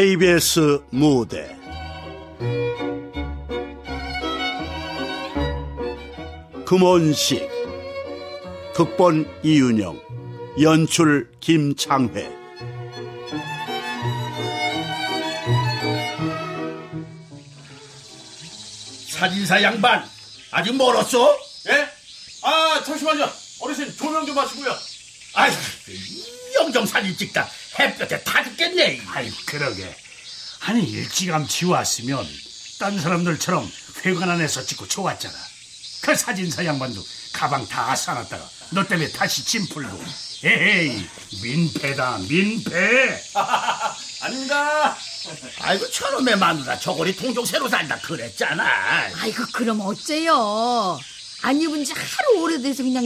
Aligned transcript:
KBS 0.00 0.80
무대. 0.88 1.54
금원식 6.64 7.46
극본 8.74 9.28
이윤영 9.42 10.00
연출 10.62 11.30
김창회. 11.40 12.32
사진사 19.10 19.62
양반 19.62 20.08
아직 20.50 20.74
멀었어? 20.76 21.38
예? 21.68 21.86
아 22.40 22.82
잠시만요. 22.86 23.30
어르신 23.60 23.94
조명 23.98 24.24
좀 24.24 24.38
하시고요. 24.38 24.74
아이 25.34 25.52
영정 26.54 26.86
사진 26.86 27.14
찍다. 27.14 27.46
햇볕에 27.78 28.22
다 28.22 28.42
아이 29.20 29.30
그러게 29.44 29.94
아니 30.60 30.82
일찌감치 30.82 31.66
왔으면 31.66 32.26
딴 32.78 32.98
사람들처럼 32.98 33.70
회관 34.06 34.30
안에서 34.30 34.64
찍고 34.64 34.88
좋았잖아. 34.88 35.34
그 36.00 36.16
사진사 36.16 36.64
양반도 36.64 37.04
가방 37.34 37.68
다 37.68 37.94
싸놨다가 37.94 38.48
너 38.70 38.82
때문에 38.86 39.10
다시 39.12 39.44
짐 39.44 39.66
풀고. 39.68 40.02
에헤이 40.42 41.06
민폐다 41.42 42.18
민폐. 42.30 43.22
아닙니다 44.22 44.96
아이고 45.60 45.90
저놈의 45.90 46.38
마누라 46.38 46.78
저고리 46.78 47.14
통종 47.14 47.44
새로 47.44 47.68
산다 47.68 47.98
그랬잖아. 48.00 49.10
아이고 49.20 49.44
그럼 49.52 49.82
어째요? 49.82 50.98
안 51.42 51.60
입은 51.60 51.84
지 51.84 51.92
하루 51.92 52.40
오래돼서 52.42 52.82
그냥 52.82 53.04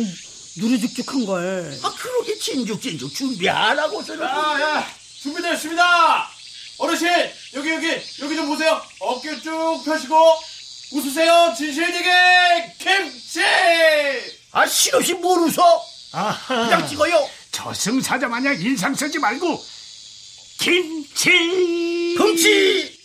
누르죽죽한 0.58 1.26
걸. 1.26 1.76
아 1.82 1.92
그러게 1.98 2.38
진죽진죽 2.38 3.12
준비하라고 3.12 4.00
서는 4.00 4.24
야야 4.24 5.03
준비됐습니다. 5.24 6.28
어르신 6.76 7.08
여기 7.54 7.70
여기 7.70 7.88
여기 8.20 8.36
좀 8.36 8.46
보세요. 8.46 8.80
어깨 9.00 9.40
쭉 9.40 9.82
펴시고 9.82 10.14
웃으세요. 10.92 11.54
진실되게 11.56 12.74
김치 12.78 13.40
아 14.52 14.66
실없이 14.66 15.14
뭘 15.14 15.40
웃어? 15.48 15.82
아하. 16.12 16.64
그냥 16.66 16.86
찍어요. 16.86 17.26
저승사자 17.52 18.28
마냥 18.28 18.60
인상 18.60 18.94
쓰지 18.94 19.18
말고 19.18 19.64
김치 20.60 22.14
금치 22.18 23.00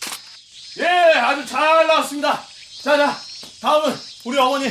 예 0.78 0.86
아주 0.86 1.46
잘 1.46 1.86
나왔습니다. 1.86 2.46
자자 2.82 3.18
다음은 3.62 3.96
우리 4.24 4.36
어머니. 4.36 4.66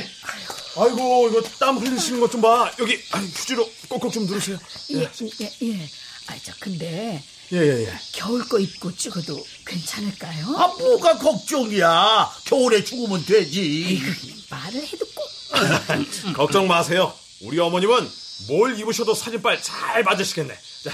아이고 0.77 1.29
이거 1.29 1.41
땀 1.59 1.77
흘리시는 1.79 2.19
것 2.19 2.29
좀 2.29 2.41
봐. 2.41 2.71
여기 2.77 2.95
휴지로 3.11 3.67
꼭꼭 3.89 4.13
좀 4.13 4.27
누르세요. 4.27 4.59
예, 4.91 5.09
예, 5.41 5.51
예. 5.63 5.89
아, 6.27 6.35
저 6.43 6.53
근데 6.59 7.23
예예예 7.51 7.93
겨울 8.11 8.47
거 8.47 8.59
입고 8.59 8.95
찍어도 8.95 9.43
괜찮을까요? 9.65 10.45
아 10.57 10.67
뭐가 10.67 11.17
걱정이야 11.17 12.31
겨울에 12.45 12.83
죽으면 12.83 13.25
되지 13.25 13.59
에이구, 13.61 14.11
말을 14.49 14.85
해도 14.85 15.05
꼭. 15.15 15.29
걱정 16.35 16.67
마세요. 16.67 17.13
우리 17.41 17.59
어머님은 17.59 18.09
뭘 18.47 18.79
입으셔도 18.79 19.13
사진빨 19.15 19.61
잘 19.63 20.03
받으시겠네. 20.03 20.53
자, 20.83 20.91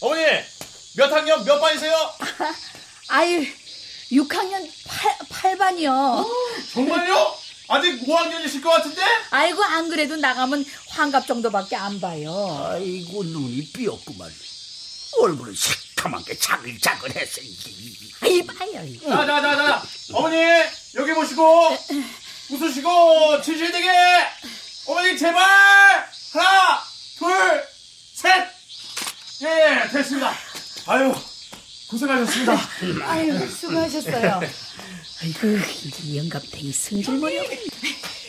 어머니 0.00 0.22
몇 0.96 1.12
학년 1.12 1.44
몇 1.44 1.60
반이세요? 1.60 1.94
아유, 3.08 3.44
6학년 4.10 4.68
8, 5.28 5.56
8반이요. 5.56 6.26
정말요? 6.72 7.34
아직 7.68 8.04
5학년이실 8.06 8.62
것 8.62 8.70
같은데? 8.70 9.00
아이고, 9.30 9.62
안 9.62 9.88
그래도 9.88 10.16
나가면 10.16 10.64
환갑 10.88 11.26
정도밖에 11.26 11.76
안 11.76 12.00
봐요. 12.00 12.66
아이고 12.68 13.22
눈이 13.22 13.70
삐었구만 13.72 14.32
얼굴은 15.20 15.54
새카만 16.00 16.24
게 16.24 16.36
자글자글했어 16.38 17.40
아이, 18.22 18.44
봐요. 18.46 18.72
자, 19.06 19.26
자, 19.26 19.40
자, 19.42 19.56
자. 19.56 19.82
어머니 20.14 20.36
여기 20.94 21.12
보시고 21.12 21.76
웃으시고 22.50 23.42
진실되게 23.42 23.88
어머니 24.86 25.18
제발 25.18 25.42
하나 26.32 26.82
둘 27.18 27.64
셋. 28.14 28.48
예, 29.42 29.88
됐습니다. 29.90 30.34
아유 30.86 31.14
고생하셨습니다. 31.88 32.58
아유, 33.04 33.48
수고하셨어요. 33.48 34.40
아이고, 35.22 35.48
이 36.02 36.18
영감탱이 36.18 36.72
승질머리. 36.72 37.36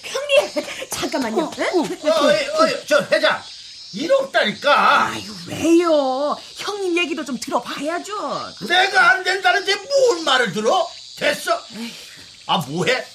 형님 0.03 0.89
잠깐만요. 0.89 1.43
어, 1.43 1.51
어이 1.81 2.47
어이 2.47 2.85
저 2.87 3.05
회장 3.11 3.41
이렇다니까 3.93 5.07
아유 5.07 5.23
왜요? 5.47 6.37
형님 6.57 6.97
얘기도 6.97 7.25
좀 7.25 7.37
들어봐야죠. 7.39 8.53
내가 8.67 9.11
안 9.11 9.23
된다는데 9.23 9.75
뭘 9.75 10.23
말을 10.23 10.53
들어 10.53 10.87
됐어 11.17 11.51
아 12.47 12.57
뭐해 12.59 13.05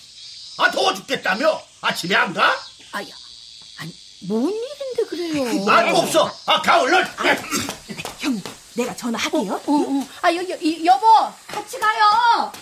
아 0.59 0.71
더워 0.71 0.95
죽겠다며 0.95 1.61
아침에 1.81 2.15
안 2.15 2.33
가? 2.35 2.55
아야, 2.93 3.07
아니, 3.79 3.93
뭔 4.29 4.51
일인데 4.53 5.05
그래요? 5.09 5.71
아 5.71 5.91
없어 5.99 6.31
아가 6.47 6.81
얼른 6.81 7.05
형님 8.19 8.43
내가 8.75 8.95
전화할게요. 8.95 9.55
어, 9.55 9.73
어. 9.73 10.09
아, 10.21 10.31
여, 10.35 10.37
여, 10.51 10.57
이- 10.61 10.85
여보, 10.85 11.07
같이 11.47 11.79
가요. 11.81 12.53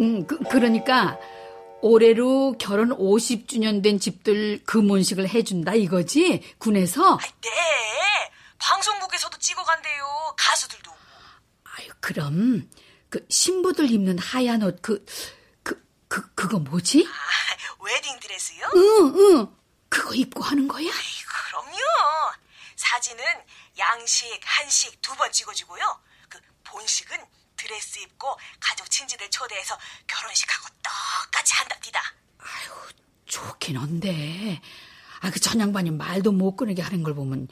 음, 0.00 0.26
그, 0.26 0.38
그러니까 0.50 1.18
올해로 1.80 2.56
결혼 2.58 2.90
50주년 2.90 3.82
된 3.82 3.98
집들 4.00 4.62
금혼식을 4.64 5.28
해준다 5.28 5.74
이거지? 5.74 6.42
군에서? 6.58 7.18
네. 7.42 7.50
방송국에서도 8.58 9.38
찍어간대요. 9.38 10.34
가수들도. 10.38 10.90
아유, 11.64 11.88
그럼 12.00 12.68
그 13.10 13.24
신부들 13.28 13.90
입는 13.90 14.18
하얀 14.18 14.62
옷 14.62 14.80
그, 14.80 15.04
그, 15.62 15.80
그, 16.08 16.34
그거 16.34 16.58
뭐지? 16.58 17.06
아, 17.06 17.84
웨딩 17.84 18.18
드레스요? 18.20 18.66
응, 18.74 19.14
응. 19.16 19.46
그거 19.90 20.14
입고 20.14 20.42
하는 20.42 20.66
거야? 20.66 20.90
그럼요. 20.90 21.76
사진은 22.76 23.24
양식, 23.78 24.40
한식 24.42 25.00
두 25.02 25.14
번 25.16 25.30
찍어주고요. 25.30 26.00
그 26.28 26.38
본식은 26.64 27.18
드레스 27.64 27.98
입고 28.00 28.38
가족 28.60 28.90
친지들 28.90 29.30
초대해서 29.30 29.76
결혼식하고 30.06 30.68
똑같이 30.82 31.54
한답니다. 31.54 32.02
좋긴 33.26 33.78
한데, 33.78 34.60
아, 35.20 35.30
그 35.30 35.40
전양반이 35.40 35.90
말도 35.90 36.30
못 36.32 36.56
꺼내게 36.56 36.82
하는 36.82 37.02
걸 37.02 37.14
보면 37.14 37.48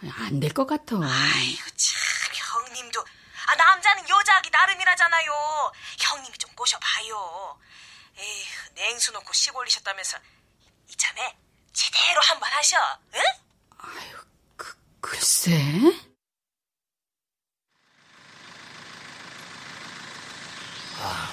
안 0.00 0.40
될 0.40 0.52
것 0.54 0.66
같아. 0.66 0.96
아이고 0.96 1.62
참 1.76 2.32
형님도 2.34 3.04
아 3.46 3.54
남자는 3.54 4.08
여자하기 4.08 4.50
나름이라잖아요. 4.50 5.72
형님이 6.00 6.38
좀 6.38 6.50
꼬셔봐요. 6.56 7.58
에휴 8.18 8.74
냉수 8.74 9.12
놓고 9.12 9.32
식 9.32 9.54
올리셨다면서 9.54 10.18
이참에 10.88 11.36
제대로 11.72 12.20
한번 12.22 12.50
하셔. 12.52 12.76
응? 13.14 13.20
그, 14.56 14.74
글쎄. 15.00 15.52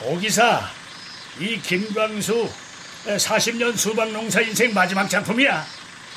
오기사 0.04 0.62
이 1.40 1.60
김광수 1.62 2.50
40년 3.06 3.78
수박 3.78 4.12
농사 4.12 4.42
인생 4.42 4.74
마지막 4.74 5.08
작품이야 5.10 5.66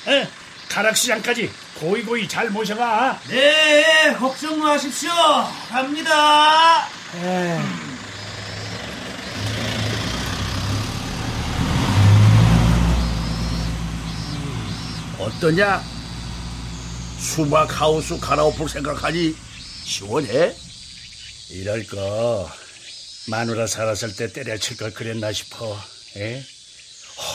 에? 0.09 0.29
가락시장까지 0.69 1.51
고이고이 1.81 2.27
잘 2.29 2.49
모셔가 2.51 3.21
네, 3.29 4.15
걱정 4.19 4.59
마십시오. 4.59 5.11
갑니다. 5.69 6.87
어떠냐 15.19 15.83
수박 17.19 17.81
하우스 17.81 18.19
갈아엎을 18.19 18.69
생각하니 18.69 19.37
시원해? 19.85 20.55
이럴 21.51 21.87
거 21.87 22.49
마누라 23.29 23.67
살았을 23.67 24.17
때 24.17 24.33
때려칠 24.33 24.77
걸 24.77 24.93
그랬나 24.93 25.33
싶어. 25.33 25.79
에? 26.17 26.43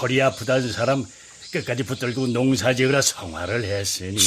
허리 0.02 0.22
아프다는 0.22 0.72
사람 0.72 1.06
끝까지 1.52 1.84
붙들고 1.84 2.28
농사지으라 2.28 3.02
성화를 3.02 3.64
했으니. 3.64 4.18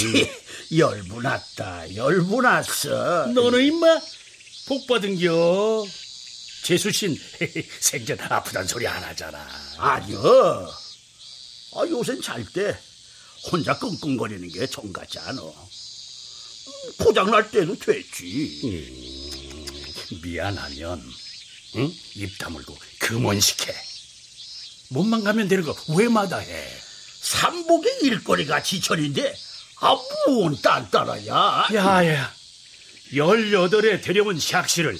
열분났다 0.76 1.94
열분났어. 1.94 3.26
너는 3.26 3.62
임마 3.64 4.00
복 4.66 4.86
받은겨. 4.86 5.86
재수신 6.62 7.16
생전 7.80 8.18
아프단 8.20 8.66
소리 8.66 8.86
안 8.86 9.02
하잖아. 9.02 9.46
아니요. 9.78 10.70
아, 11.74 11.86
요샌 11.88 12.20
잘 12.22 12.44
때 12.52 12.76
혼자 13.50 13.78
끙끙거리는 13.78 14.48
게 14.50 14.66
정 14.66 14.92
같지 14.92 15.18
않아. 15.18 15.40
고장날 16.98 17.50
때도 17.50 17.78
됐지. 17.78 19.18
미안하면 20.22 21.02
응? 21.76 21.92
입 22.16 22.38
다물고 22.38 22.76
금원식해 22.98 23.72
몸만 24.90 25.22
가면 25.24 25.48
되는 25.48 25.64
거 25.64 25.74
왜 25.88 26.08
마다해 26.08 26.68
삼복의 27.20 27.98
일거리가 28.02 28.62
지천인데 28.62 29.36
아뭔 29.76 30.60
딴따라야 30.60 31.68
야야, 31.72 32.34
열여덟에 33.14 34.00
데려온 34.00 34.36
샥씨를 34.38 34.98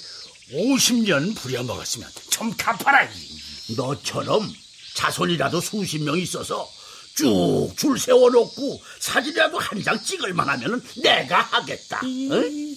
50년 0.52 1.36
부려먹었으면 1.36 2.08
좀 2.30 2.52
갚아라. 2.56 3.04
이. 3.04 3.74
너처럼 3.76 4.52
자손이라도 4.94 5.60
수십 5.60 5.98
명 6.00 6.18
있어서 6.18 6.68
쭉 7.14 7.74
줄 7.76 7.98
세워놓고 7.98 8.82
사진이라도 9.00 9.58
한 9.58 9.82
장 9.82 10.02
찍을 10.02 10.32
만 10.34 10.48
하면 10.48 10.82
내가 11.02 11.40
하겠다. 11.40 12.00
응? 12.04 12.76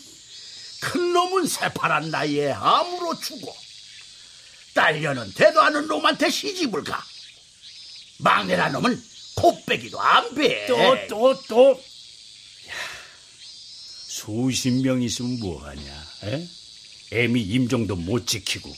큰 0.81 1.13
놈은 1.13 1.47
새파란 1.47 2.09
나이에 2.11 2.51
암으로 2.51 3.19
죽어. 3.19 3.53
딸려는 4.73 5.33
되도 5.33 5.61
않은 5.61 5.87
놈한테 5.87 6.29
시집을 6.29 6.83
가. 6.83 7.03
막내란 8.19 8.71
놈은 8.73 9.01
코빼기도 9.35 9.99
안 9.99 10.33
배. 10.35 10.65
또, 10.67 10.77
또, 11.07 11.41
또. 11.47 11.71
야, 11.71 12.73
수십 14.07 14.71
명 14.71 15.01
있으면 15.01 15.39
뭐하냐, 15.39 16.05
에? 16.23 16.47
애미 17.11 17.41
임종도 17.41 17.95
못 17.95 18.25
지키고. 18.27 18.73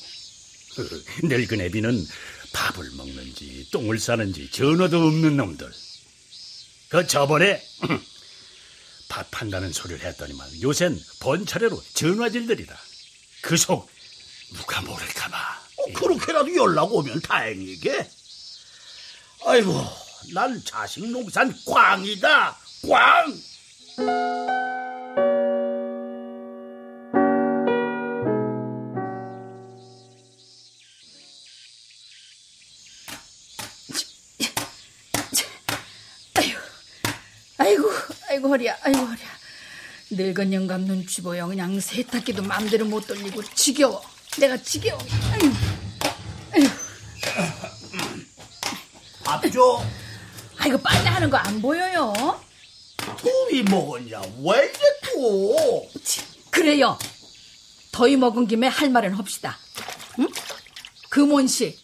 늙은 1.24 1.62
애비는 1.62 2.08
밥을 2.54 2.92
먹는지, 2.92 3.68
똥을 3.72 4.00
싸는지, 4.00 4.50
전화도 4.52 4.98
없는 4.98 5.38
놈들. 5.38 5.72
그 6.90 7.06
저번에, 7.08 7.62
밥 9.08 9.28
한다는 9.40 9.72
소리를 9.72 10.04
했더니만 10.06 10.62
요샌 10.62 11.00
번차례로 11.20 11.82
전화질들이다. 11.94 12.78
그 13.42 13.56
속 13.58 13.90
누가 14.54 14.82
모를까봐. 14.82 15.65
어, 15.78 15.94
그렇게라도 15.94 16.56
연락 16.56 16.94
오면 16.94 17.22
다행이게. 17.22 18.10
아이고, 19.46 19.74
난 20.34 20.62
자식 20.64 21.06
농산 21.10 21.54
꽝이다. 21.66 22.58
꽝. 22.90 23.34
아이고, 37.58 37.90
아이고 38.30 38.50
허리야, 38.50 38.78
아이고 38.84 39.00
허리야. 39.00 39.28
늙은 40.12 40.54
영감 40.54 40.86
눈치 40.86 41.22
보여 41.22 41.48
그냥 41.48 41.80
세탁기도 41.80 42.44
마음대로 42.44 42.86
못 42.86 43.08
돌리고 43.08 43.42
지겨워. 43.56 44.02
내가 44.38 44.58
지겨워. 44.58 45.00
아이고. 45.32 45.65
밥 49.42 49.52
줘. 49.52 49.82
아이고 50.58 50.78
빨래 50.82 51.10
하는 51.10 51.30
거 51.30 51.38
안 51.38 51.62
보여요? 51.62 52.14
도이 53.18 53.64
먹었냐? 53.64 54.22
왜 54.44 54.58
이래 54.58 54.74
또? 55.14 55.90
그래요. 56.50 56.98
더위 57.92 58.16
먹은 58.18 58.48
김에 58.48 58.68
할 58.68 58.90
말은 58.90 59.14
합시다. 59.14 59.58
응? 60.20 60.28
금원 61.10 61.48
씨. 61.48 61.78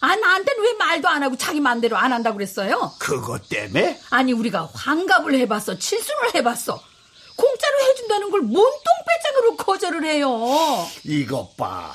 아, 0.00 0.16
나한테는 0.16 0.62
왜 0.64 0.72
말도 0.74 1.08
안 1.08 1.22
하고 1.22 1.36
자기 1.36 1.60
마음대로 1.60 1.96
안 1.96 2.12
한다고 2.12 2.36
그랬어요? 2.36 2.92
그것 2.98 3.48
때문에? 3.48 4.00
아니, 4.10 4.32
우리가 4.32 4.68
환갑을 4.74 5.34
해봤어. 5.36 5.78
칠순을 5.78 6.34
해봤어. 6.34 6.82
공짜로 7.36 7.80
해준다는 7.84 8.30
걸 8.30 8.40
몸뚱배짱으로 8.40 9.56
거절을 9.58 10.04
해요. 10.04 10.28
이것 11.04 11.56
봐. 11.56 11.94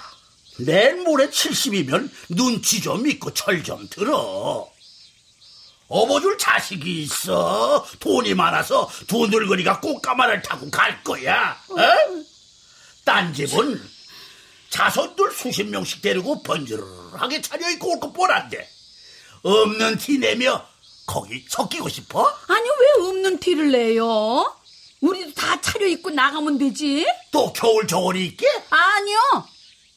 내일 0.59 0.95
모레 1.03 1.29
70이면 1.29 2.09
눈치 2.29 2.81
좀 2.81 3.05
있고 3.07 3.33
철 3.33 3.63
좀 3.63 3.87
들어. 3.89 4.67
업어줄 5.89 6.37
자식이 6.37 7.03
있어. 7.03 7.85
돈이 7.99 8.33
많아서 8.33 8.89
두 9.07 9.27
늙은이가 9.27 9.79
꽃가마를 9.79 10.41
타고 10.41 10.69
갈 10.69 11.01
거야. 11.03 11.57
어? 11.69 11.77
딴 13.05 13.33
집은 13.33 13.81
자손들 14.69 15.31
수십 15.31 15.63
명씩 15.63 16.01
데리고 16.01 16.43
번지르르하게 16.43 17.41
차려입고 17.41 17.89
올 17.93 17.99
것 18.01 18.11
뻔한데. 18.11 18.69
없는 19.43 19.97
티 19.97 20.17
내며 20.17 20.65
거기 21.05 21.45
섞이고 21.47 21.87
싶어? 21.87 22.27
아니, 22.47 22.67
왜 22.67 23.07
없는 23.07 23.39
티를 23.39 23.71
내요? 23.71 24.53
우리도 24.99 25.33
다 25.35 25.61
차려입고 25.61 26.09
나가면 26.09 26.57
되지. 26.57 27.05
또 27.31 27.53
겨울 27.53 27.87
저울이 27.87 28.25
있게? 28.25 28.45
아니요. 28.69 29.47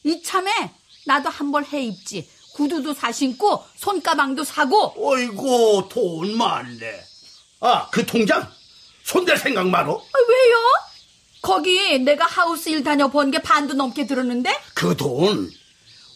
이참에 0.05 0.51
나도 1.07 1.29
한 1.29 1.51
벌 1.53 1.65
해 1.65 1.83
입지. 1.83 2.29
구두도 2.55 2.95
사 2.95 3.13
신고 3.13 3.65
손가방도 3.77 4.45
사고. 4.45 4.95
어이구 4.97 5.89
돈 5.91 6.37
많네. 6.37 7.05
아 7.61 7.89
그 7.91 8.05
통장 8.07 8.47
손댈 9.05 9.37
생각 9.37 9.67
말어. 9.69 9.95
아, 9.97 10.19
왜요? 10.29 10.57
거기 11.43 11.99
내가 11.99 12.27
하우스 12.27 12.69
일 12.69 12.83
다녀 12.85 13.09
번 13.09 13.31
게 13.31 13.41
반도 13.41 13.75
넘게 13.75 14.07
들었는데? 14.07 14.55
그 14.75 14.95
돈 14.97 15.51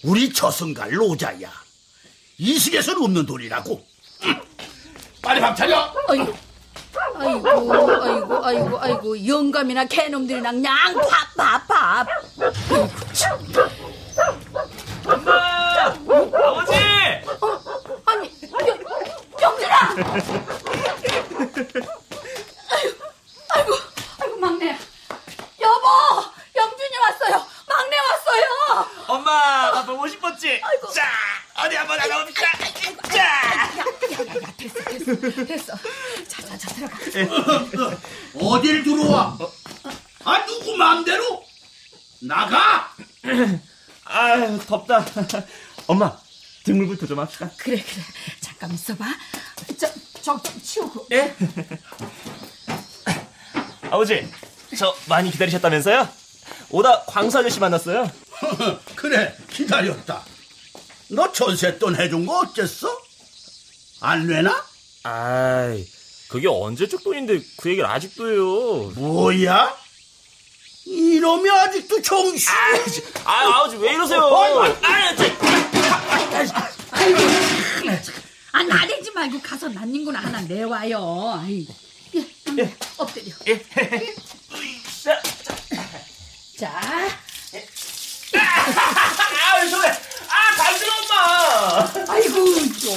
우리 0.02 0.32
저승갈 0.32 0.92
노자야. 0.92 1.50
이식에선 2.38 3.02
없는 3.02 3.26
돈이라고. 3.26 3.86
응. 4.24 4.40
빨리 5.22 5.40
밥 5.40 5.56
차려. 5.56 5.92
아이고, 6.06 6.34
아이고, 7.16 7.48
아이고, 7.48 8.44
아이고, 8.44 8.78
아이고, 8.80 9.26
영감이나 9.26 9.86
개놈들이랑 9.86 10.56
그냥 10.56 10.94
밥, 11.08 11.34
밥, 11.36 11.66
밥. 11.68 12.06
아이고, 12.40 12.52
참. 12.88 13.03
엄마! 15.06 15.86
아버지! 15.86 16.74
아니, 18.06 18.30
영, 18.50 18.68
영준아! 19.40 19.94
아이고, 22.70 22.94
아이고, 23.50 23.74
아이고, 24.20 24.36
막내. 24.38 24.78
여보! 25.60 25.86
영준이 26.56 26.96
왔어요! 26.98 27.46
막내 27.66 27.96
왔어요! 27.98 28.44
엄마, 29.08 29.70
나 29.72 29.84
보고 29.84 30.06
싶었지? 30.08 30.60
아이고. 30.62 30.90
자, 30.92 31.02
어디 31.64 31.76
한번 31.76 31.96
나가봅시다. 31.98 32.48
자! 33.12 33.18
야, 33.18 33.24
야, 33.24 33.78
야, 33.78 34.42
야, 34.42 34.52
됐어, 34.56 34.84
됐어, 34.84 35.44
됐어. 35.44 35.74
자, 36.28 36.42
자, 36.46 36.56
자, 36.58 36.74
들어가. 36.74 37.96
어딜 38.40 38.82
들어와? 38.82 39.36
아 40.24 40.46
누구 40.46 40.76
마음대로? 40.76 41.44
나가. 42.22 42.83
덥다. 44.78 45.04
엄마, 45.86 46.16
등물부터 46.64 47.06
좀 47.06 47.18
합시다. 47.20 47.50
그래, 47.58 47.76
그래. 47.82 48.02
잠깐 48.40 48.72
있어봐. 48.72 49.04
저, 49.76 49.86
저, 50.22 50.40
좀 50.42 50.60
치우고. 50.62 51.06
예? 51.12 51.34
아버지, 53.90 54.26
저 54.76 54.94
많이 55.08 55.30
기다리셨다면서요? 55.30 56.08
오다 56.70 57.04
광수 57.04 57.38
아저씨 57.38 57.60
만났어요. 57.60 58.10
그래 58.96 59.36
기다렸다. 59.50 60.22
너 61.10 61.30
전세돈 61.30 61.96
해준 61.96 62.26
거 62.26 62.40
어쨌어? 62.40 62.88
안 64.00 64.26
내나? 64.26 64.64
아이, 65.04 65.86
그게 66.28 66.48
언제적 66.48 67.04
돈인데 67.04 67.40
그 67.58 67.70
얘기를 67.70 67.88
아직도 67.88 68.30
해요. 68.30 68.90
뭐야? 68.96 69.76
이놈이 70.86 71.50
아직도 71.50 72.02
정신. 72.02 72.48
아, 73.24 73.46
아버지 73.56 73.76
왜 73.76 73.94
이러세요? 73.94 74.20
아, 74.20 74.74
아, 78.52 78.62
나대지 78.62 79.10
말고 79.12 79.40
가서 79.40 79.68
난닝구나 79.68 80.20
하나 80.20 80.40
내와요. 80.42 81.40
아이고. 81.42 81.74
예, 82.14 82.76
엎드려. 82.98 83.34
자, 85.02 85.20
자, 86.58 86.70
아, 88.36 89.58
왜 89.60 89.68
저래? 89.70 89.88
아, 90.28 90.56
당신 90.56 90.86
엄마! 90.88 92.12
아이고, 92.12 92.44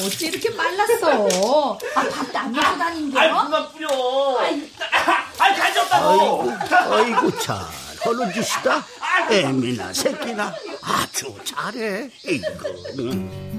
어째 0.05 0.27
이렇게 0.27 0.49
말랐어? 0.51 1.77
아, 1.95 2.03
밥도 2.09 2.37
안 2.37 2.51
먹고 2.51 2.65
아이, 2.67 2.77
다닌대요? 2.77 3.41
그만 3.45 3.71
뿌려. 3.71 4.37
아이. 4.39 4.71
아, 5.39 5.53
간지 5.55 5.79
없다고. 5.79 6.51
아이고 7.07 7.31
잘 7.39 7.57
짓이다. 8.33 8.85
애미나 9.31 9.93
새끼나 9.93 10.53
아주 10.81 11.33
잘해. 11.45 12.09
이거는. 12.25 13.57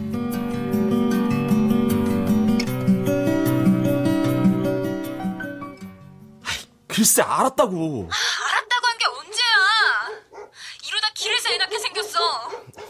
글쎄, 6.88 7.22
알았다고. 7.22 8.08
알았다고 8.10 8.86
한 8.86 8.98
게 8.98 9.06
언제야? 9.06 10.50
이러다 10.88 11.10
길에서 11.14 11.50
애 11.50 11.56
낳게 11.58 11.78
생겼어. 11.78 12.48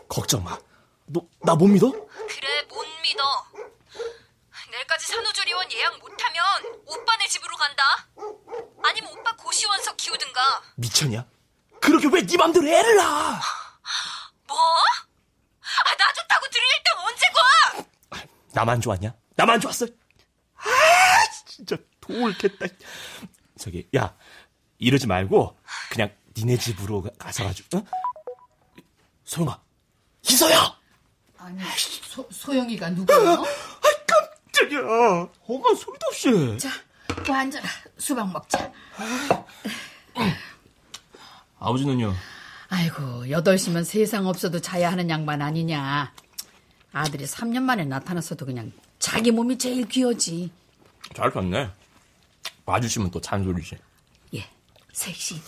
걱정 0.08 0.42
마. 0.44 0.58
너, 1.06 1.20
나 1.42 1.54
못 1.54 1.66
믿어? 1.66 1.90
그래, 1.90 2.62
못 2.68 2.84
믿어. 3.02 3.46
내일까지 4.70 5.06
산후조리원 5.06 5.70
예약 5.72 5.98
못하면 5.98 6.42
오빠네 6.86 7.26
집으로 7.28 7.56
간다. 7.56 8.08
아니면 8.84 9.12
오빠 9.12 9.34
고시원서 9.36 9.94
키우든가. 9.96 10.62
미쳤냐? 10.78 11.26
그렇게 11.80 12.06
왜 12.08 12.25
네 12.25 12.37
맘대로 12.37 12.66
애를 12.68 12.97
낳아? 12.97 13.40
뭐? 14.47 14.56
아, 14.58 15.97
나 15.97 16.12
좋다고 16.12 16.47
들릴 16.50 16.68
때 16.85 16.90
언제 17.04 17.26
과? 17.32 18.25
나만 18.52 18.80
좋았냐? 18.80 19.12
나만 19.37 19.61
좋았어? 19.61 19.87
옳겠다. 22.08 22.66
저기, 23.58 23.87
야, 23.97 24.16
이러지 24.78 25.06
말고, 25.06 25.58
그냥 25.90 26.11
니네 26.37 26.56
집으로 26.58 27.02
가- 27.02 27.11
가서 27.18 27.44
가지고, 27.44 27.78
어? 27.78 27.85
소영아, 29.25 29.61
희서야! 30.25 30.78
아니, 31.38 31.61
소, 32.02 32.26
소영이가 32.30 32.90
누구예요? 32.90 33.44
깜짝이야. 34.06 34.80
엄마 35.47 35.75
소리도 35.75 36.06
없이. 36.08 36.58
자, 36.58 36.70
뭐 37.26 37.37
앉아라. 37.37 37.68
수박 37.99 38.32
먹자. 38.32 38.73
아버지는요? 41.58 42.14
아이고, 42.68 43.02
8시면 43.26 43.84
세상 43.84 44.26
없어도 44.26 44.60
자야 44.60 44.92
하는 44.92 45.08
양반 45.10 45.40
아니냐. 45.42 46.12
아들이 46.92 47.24
3년 47.24 47.62
만에 47.62 47.84
나타났어도 47.84 48.46
그냥 48.46 48.72
자기 48.98 49.30
몸이 49.30 49.58
제일 49.58 49.86
귀하지. 49.88 50.50
잘 51.14 51.30
봤네. 51.30 51.70
와주시면 52.66 53.10
또 53.10 53.20
잔소리지. 53.20 53.78
예, 54.34 54.44
섹시. 54.92 55.40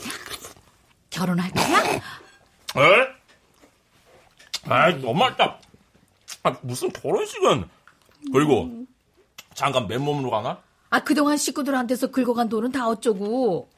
결혼할 1.11 1.51
거야? 1.51 1.83
에? 2.77 3.09
아이, 4.67 5.05
엄마, 5.05 5.35
딱, 5.37 5.61
아, 6.43 6.57
무슨 6.63 6.91
결혼식은. 6.93 7.69
그리고, 8.33 8.87
잠깐 9.55 9.87
맨몸으로 9.89 10.31
가나? 10.31 10.63
아, 10.89 11.01
그동안 11.01 11.37
식구들한테서 11.37 12.11
긁어간 12.11 12.49
돈은 12.49 12.73
다 12.73 12.89
어쩌고. 12.89 13.69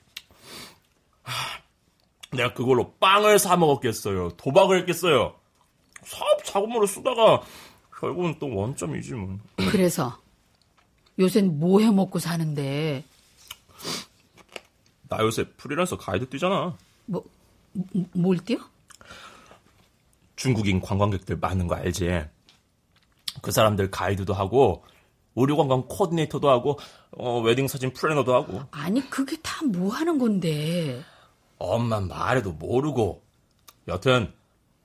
내가 2.33 2.55
그걸로 2.55 2.93
빵을 2.95 3.39
사 3.39 3.57
먹었겠어요. 3.57 4.31
도박을 4.37 4.79
했겠어요. 4.81 5.35
사업 6.05 6.45
자금으로 6.45 6.87
쓰다가, 6.87 7.43
결국은 8.01 8.37
또 8.41 8.53
원점이지, 8.55 9.15
뭐. 9.15 9.39
그래서 9.71 10.19
요샌 11.19 11.59
뭐 11.61 11.81
해 11.81 11.91
먹고 11.91 12.19
사는데 12.19 13.05
나 15.09 15.19
요새 15.21 15.45
프리랜서 15.57 15.97
가이드 15.99 16.29
뛰잖아. 16.29 16.77
뭐 17.07 17.23
뭘 18.15 18.39
뛰어? 18.39 18.59
중국인 20.37 20.81
관광객들 20.81 21.37
많은 21.39 21.67
거 21.69 21.75
알지? 21.75 22.25
그 23.41 23.51
사람들 23.51 23.91
가이드도 23.91 24.35
하고, 24.35 24.85
의료 25.37 25.57
관광 25.57 25.85
코디네이터도 25.89 26.51
하고, 26.51 26.79
어, 27.13 27.41
웨딩 27.41 27.69
사진 27.69 27.93
플래너도 27.95 28.35
하고. 28.35 28.63
아니 28.73 29.01
그게 29.09 29.37
다 29.43 29.65
뭐 29.65 29.91
하는 29.95 30.19
건데? 30.19 31.03
엄마 31.63 32.01
말해도 32.01 32.53
모르고. 32.53 33.23
여튼 33.89 34.33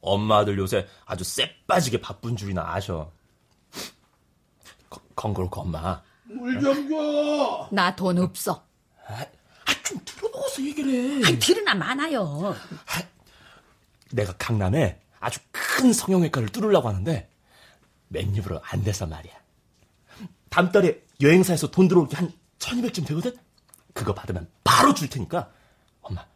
엄마 0.01 0.39
아들 0.39 0.57
요새 0.57 0.87
아주 1.05 1.23
쎄빠지게 1.23 2.01
바쁜 2.01 2.35
줄이나 2.37 2.63
아셔. 2.73 3.11
거- 4.89 5.01
건그렇고 5.15 5.61
엄마. 5.61 6.01
물좀 6.25 6.89
줘. 6.89 7.69
나 7.71 7.95
돈 7.95 8.19
없어. 8.19 8.63
아, 9.07 9.25
좀 9.83 9.99
들어보고서 10.05 10.61
얘기를 10.63 10.91
해. 11.23 11.27
아니 11.27 11.39
들으나 11.39 11.73
많아요. 11.73 12.55
내가 14.11 14.33
강남에 14.37 14.99
아주 15.19 15.39
큰 15.51 15.91
성형외과를 15.93 16.49
뚫으려고 16.49 16.87
하는데 16.89 17.29
맨입으로 18.09 18.61
안 18.63 18.83
돼서 18.83 19.05
말이야. 19.07 19.33
다음 20.49 20.71
달에 20.71 21.01
여행사에서 21.21 21.71
돈 21.71 21.87
들어올 21.87 22.07
게 22.07 22.15
한 22.17 22.31
1200쯤 22.59 23.05
되거든? 23.07 23.35
그거 23.93 24.13
받으면 24.13 24.49
바로 24.63 24.93
줄 24.93 25.09
테니까 25.09 25.51
엄마 26.01 26.21
한 26.21 26.27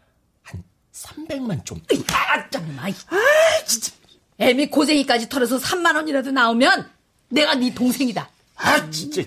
300만 0.93 1.65
좀. 1.65 1.81
아, 2.13 2.49
짱마. 2.49 2.83
아, 2.87 3.65
진짜. 3.65 3.91
애미 4.37 4.69
고생이까지 4.69 5.29
털어서 5.29 5.57
3만 5.57 5.95
원이라도 5.95 6.31
나오면 6.31 6.89
내가 7.29 7.55
네 7.55 7.73
동생이다. 7.73 8.29
아 8.57 8.89
진짜 8.89 9.21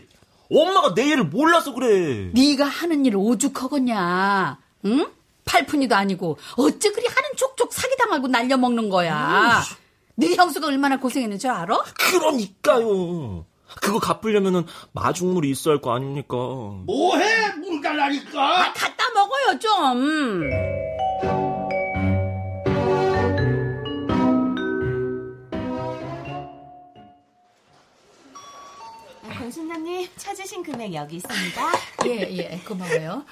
엄마가 0.50 0.94
내 0.94 1.06
일을 1.06 1.24
몰라서 1.24 1.72
그래. 1.72 2.30
네가 2.34 2.64
하는 2.64 3.06
일 3.06 3.14
오죽하겠냐? 3.16 4.58
응? 4.86 5.06
팔푼이도 5.44 5.94
아니고 5.94 6.38
어째 6.56 6.90
그리 6.92 7.06
하는 7.06 7.30
족족 7.36 7.72
사기당하고 7.72 8.26
날려먹는 8.28 8.88
거야. 8.90 9.62
네 10.16 10.34
형수가 10.34 10.66
얼마나 10.66 10.98
고생했는지 10.98 11.48
알아? 11.48 11.82
그러니까요. 11.98 13.46
그거 13.80 13.98
갚으려면은 13.98 14.66
마중물이 14.92 15.48
있어야 15.50 15.74
할 15.74 15.80
거 15.80 15.94
아닙니까? 15.94 16.36
뭐해? 16.36 17.52
물 17.58 17.80
달라니까. 17.80 18.72
갖다 18.72 19.04
먹어요 19.14 19.58
좀. 19.60 20.50
찾으신 30.54 30.62
금액 30.62 30.94
여기 30.94 31.16
있습니다. 31.16 31.72
예, 32.06 32.20
예, 32.36 32.58
고마워요. 32.64 33.24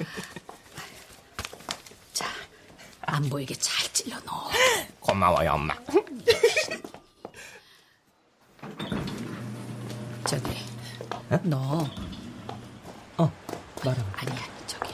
자, 2.12 2.26
안 3.02 3.28
보이게 3.30 3.54
잘 3.54 3.90
찔러 3.92 4.18
넣어. 4.20 4.50
고마워요, 4.98 5.52
엄마. 5.52 5.76
저기, 10.26 10.56
너, 11.44 11.88
어, 13.18 13.32
말해봐. 13.84 14.06
아니야, 14.16 14.38
저기, 14.66 14.92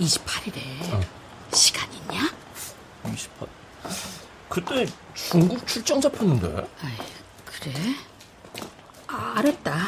28일에 0.00 0.60
시간 1.54 1.92
있냐? 1.94 2.28
28. 3.06 3.48
그때 4.48 4.86
중국 5.14 5.64
출장 5.66 6.00
잡혔는데. 6.00 6.68
아이, 6.82 6.96
그래? 7.44 7.72
아, 9.06 9.34
알았다. 9.36 9.81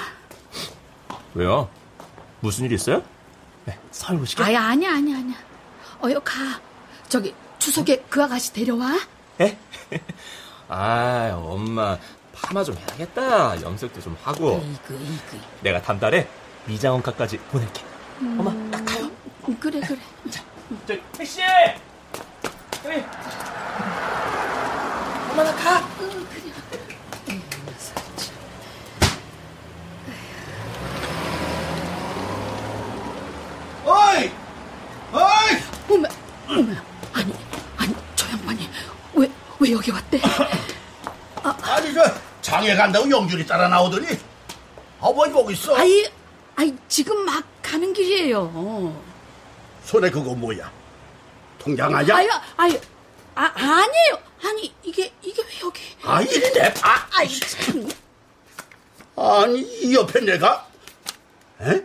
왜요? 1.44 1.68
무슨 2.40 2.64
일 2.64 2.72
있어요? 2.72 3.02
네, 3.66 3.78
서울 3.90 4.22
오시게. 4.22 4.42
아야, 4.42 4.62
아니야, 4.62 4.94
아니야, 4.94 5.18
아니야. 5.18 5.36
어여 6.02 6.20
가. 6.20 6.34
저기, 7.08 7.34
추석에 7.58 8.02
그 8.08 8.22
아가씨 8.22 8.52
데려와. 8.54 8.98
에? 9.42 9.58
아, 10.68 11.32
엄마 11.44 11.98
파마 12.32 12.64
좀 12.64 12.76
해야겠다. 12.76 13.60
염색도 13.60 14.00
좀 14.00 14.16
하고. 14.22 14.64
이그, 14.64 14.94
이그. 14.94 15.40
내가 15.60 15.82
다음 15.82 16.00
달에 16.00 16.26
미장원가까지 16.64 17.36
보낼게. 17.38 17.82
엄마, 18.20 18.50
딱 18.70 18.82
가요. 18.86 19.10
음, 19.46 19.56
그래, 19.60 19.80
그래. 19.80 19.98
저기 20.86 21.02
택시! 21.12 21.40
저기. 22.82 23.04
엄마 25.30 25.44
나 25.44 25.54
가. 25.56 25.84
어이, 33.84 34.30
어이. 35.12 35.62
어머, 35.90 36.08
어머. 36.48 36.72
아니, 37.12 37.34
아니, 37.76 37.94
저 38.16 38.28
양반이 38.30 38.68
왜, 39.14 39.30
왜 39.60 39.72
여기 39.72 39.90
왔대? 39.90 40.20
아니 41.42 41.92
저 41.92 42.02
장에 42.64 42.74
간다고 42.74 43.10
영준이 43.10 43.46
따라 43.46 43.68
나오더니 43.68 44.06
어머니 44.98 45.32
거기 45.32 45.52
있어. 45.52 45.76
아이, 45.76 46.10
아이, 46.56 46.74
지금 46.88 47.24
막 47.24 47.44
가는 47.60 47.92
길이에요. 47.92 49.02
손에 49.84 50.10
그거 50.10 50.34
뭐야? 50.34 50.72
통장 51.58 51.94
아니야? 51.94 52.16
아유, 52.16 52.28
아유, 52.56 52.80
아, 53.34 53.52
아니에요. 53.54 54.18
아니, 54.42 54.74
이게, 54.82 55.12
이게 55.22 55.42
왜 55.42 55.60
여기? 55.62 55.80
아, 56.02 56.22
이리 56.22 56.52
내 56.52 56.72
봐. 56.72 57.06
아이, 57.12 57.28
참. 57.28 57.88
아니, 59.16 59.60
이 59.60 59.94
옆에 59.94 60.20
내가, 60.20 60.66
에? 61.60 61.84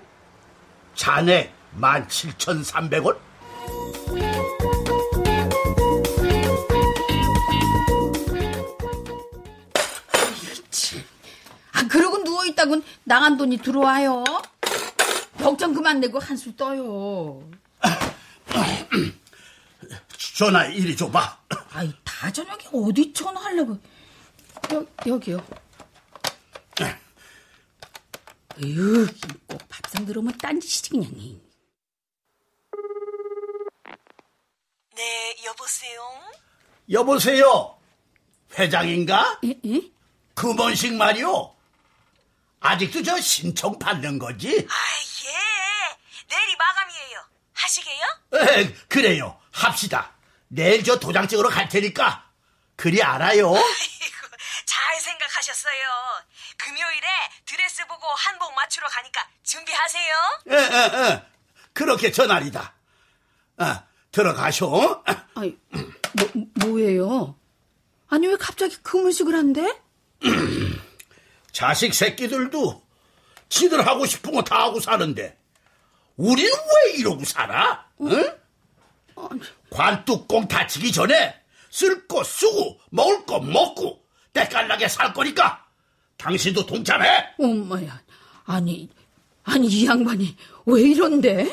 자네 0.95 1.53
17,300원? 1.77 3.17
있다군 12.59 12.83
나간 13.05 13.37
돈이 13.37 13.57
들어와요. 13.57 14.23
걱정 15.37 15.73
그만 15.73 16.01
내고 16.01 16.19
한술 16.19 16.55
떠요. 16.57 17.49
전화 20.35 20.65
이리 20.65 20.95
줘봐. 20.95 21.39
아이, 21.71 21.91
다 22.03 22.31
저녁에 22.31 22.65
어디 22.73 23.13
전화하려고. 23.13 23.77
여, 24.73 24.85
여기요. 25.07 25.45
에휴, 28.61 29.07
꼭 29.47 29.61
밥상 29.69 30.05
들어오면 30.05 30.37
딴짓이지, 30.37 30.89
그냥. 30.89 31.09
네, 34.95 35.35
여보세요? 35.45 36.01
여보세요? 36.91 37.77
회장인가? 38.57 39.39
예? 39.45 39.55
예? 39.65 39.81
금원식 40.33 40.95
말이요? 40.95 41.58
아직도 42.61 43.03
저 43.03 43.19
신청 43.19 43.77
받는 43.79 44.19
거지? 44.19 44.67
아, 44.69 44.73
예. 45.25 45.97
내일이 46.35 46.55
마감이에요. 46.57 47.19
하시게요? 47.53 48.05
에, 48.33 48.73
그래요. 48.87 49.39
합시다. 49.51 50.11
내일 50.47 50.83
저 50.83 50.99
도장 50.99 51.27
찍으러 51.27 51.49
갈 51.49 51.69
테니까. 51.69 52.25
그리 52.75 53.01
알아요. 53.03 53.47
아이고, 53.49 54.27
잘 54.65 54.99
생각하셨어요. 55.01 55.79
금요일에 56.57 57.07
드레스 57.45 57.85
보고 57.87 58.05
한복 58.07 58.53
맞추러 58.55 58.87
가니까 58.87 59.27
준비하세요. 59.43 60.15
에, 60.51 60.55
에, 60.55 61.11
에. 61.13 61.23
그렇게 61.73 62.11
전하리다. 62.11 62.73
아, 63.57 63.83
들어가쇼. 64.11 65.03
아이, 65.35 65.57
뭐, 65.69 66.29
뭐예요? 66.65 67.35
아니, 68.09 68.27
왜 68.27 68.35
갑자기 68.37 68.75
금은식을 68.77 69.33
한대? 69.35 69.61
자식 71.59 71.93
새끼들도 71.93 72.81
지들 73.49 73.85
하고 73.85 74.05
싶은 74.05 74.31
거 74.31 74.41
다 74.41 74.63
하고 74.63 74.79
사는데 74.79 75.37
우리는 76.15 76.49
왜 76.49 76.93
이러고 76.93 77.25
살아? 77.25 77.85
응? 78.01 78.33
관뚜껑 79.69 80.47
닫히기 80.47 80.93
전에 80.93 81.35
쓸 81.69 82.07
거 82.07 82.23
쓰고 82.23 82.79
먹을 82.91 83.25
거 83.25 83.41
먹고 83.41 84.01
때깔나게 84.31 84.87
살 84.87 85.11
거니까 85.13 85.65
당신도 86.15 86.65
동참해. 86.65 87.33
엄마야. 87.37 88.01
아니, 88.45 88.89
아니, 89.43 89.67
이 89.67 89.85
양반이 89.85 90.37
왜 90.65 90.81
이런데? 90.81 91.49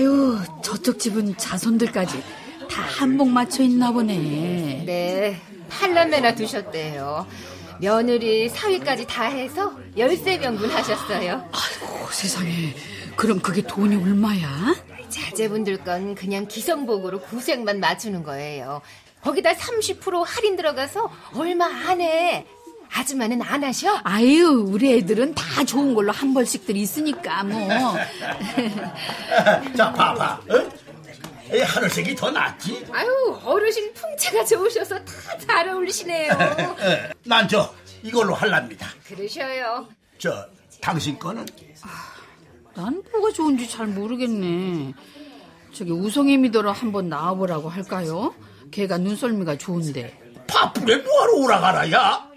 아유, 0.00 0.38
저쪽 0.62 0.98
집은 0.98 1.36
자손들까지 1.36 2.22
다 2.70 2.82
한복 2.82 3.28
맞춰 3.28 3.62
있나 3.62 3.92
보네. 3.92 4.84
네, 4.86 5.38
팔남매나 5.68 6.34
두셨대요. 6.36 7.26
며느리 7.82 8.48
사위까지 8.48 9.06
다 9.06 9.24
해서 9.24 9.76
13명분 9.98 10.70
하셨어요. 10.70 11.46
아이고, 11.52 12.08
세상에. 12.12 12.74
그럼 13.14 13.40
그게 13.40 13.60
돈이 13.60 13.96
얼마야? 13.96 14.74
자제분들 15.10 15.84
건 15.84 16.14
그냥 16.14 16.48
기성복으로 16.48 17.20
구색만 17.20 17.78
맞추는 17.80 18.22
거예요. 18.22 18.80
거기다 19.20 19.52
30% 19.52 20.24
할인 20.26 20.56
들어가서 20.56 21.10
얼마 21.34 21.66
안 21.66 22.00
해. 22.00 22.46
아줌마는 22.92 23.40
안 23.42 23.62
하셔? 23.64 24.00
아유, 24.04 24.64
우리 24.68 24.92
애들은 24.98 25.34
다 25.34 25.64
좋은 25.64 25.94
걸로 25.94 26.12
한 26.12 26.34
벌씩들 26.34 26.76
있으니까, 26.76 27.44
뭐. 27.44 27.68
자, 29.76 29.92
봐봐. 29.92 30.40
응? 30.50 30.70
이 31.52 31.58
하늘색이 31.60 32.14
더 32.14 32.30
낫지? 32.30 32.86
아유, 32.92 33.38
어르신 33.44 33.92
풍채가 33.94 34.44
좋으셔서 34.44 34.96
다 35.04 35.38
잘 35.46 35.68
어울리시네요. 35.68 36.32
난 37.26 37.48
저 37.48 37.72
이걸로 38.02 38.34
할랍니다. 38.34 38.86
그러셔요. 39.06 39.88
저 40.18 40.46
당신 40.80 41.18
거는 41.18 41.44
난 42.74 43.02
뭐가 43.12 43.32
좋은지 43.32 43.68
잘 43.68 43.86
모르겠네. 43.88 44.92
저기 45.72 45.90
우성애 45.90 46.36
믿어라 46.36 46.72
한번 46.72 47.08
나와보라고 47.08 47.68
할까요? 47.68 48.34
걔가 48.70 48.98
눈썰미가 48.98 49.58
좋은데. 49.58 50.16
파풀에 50.46 50.96
뭐하러 50.98 51.32
오라가라, 51.34 51.92
야? 51.92 52.29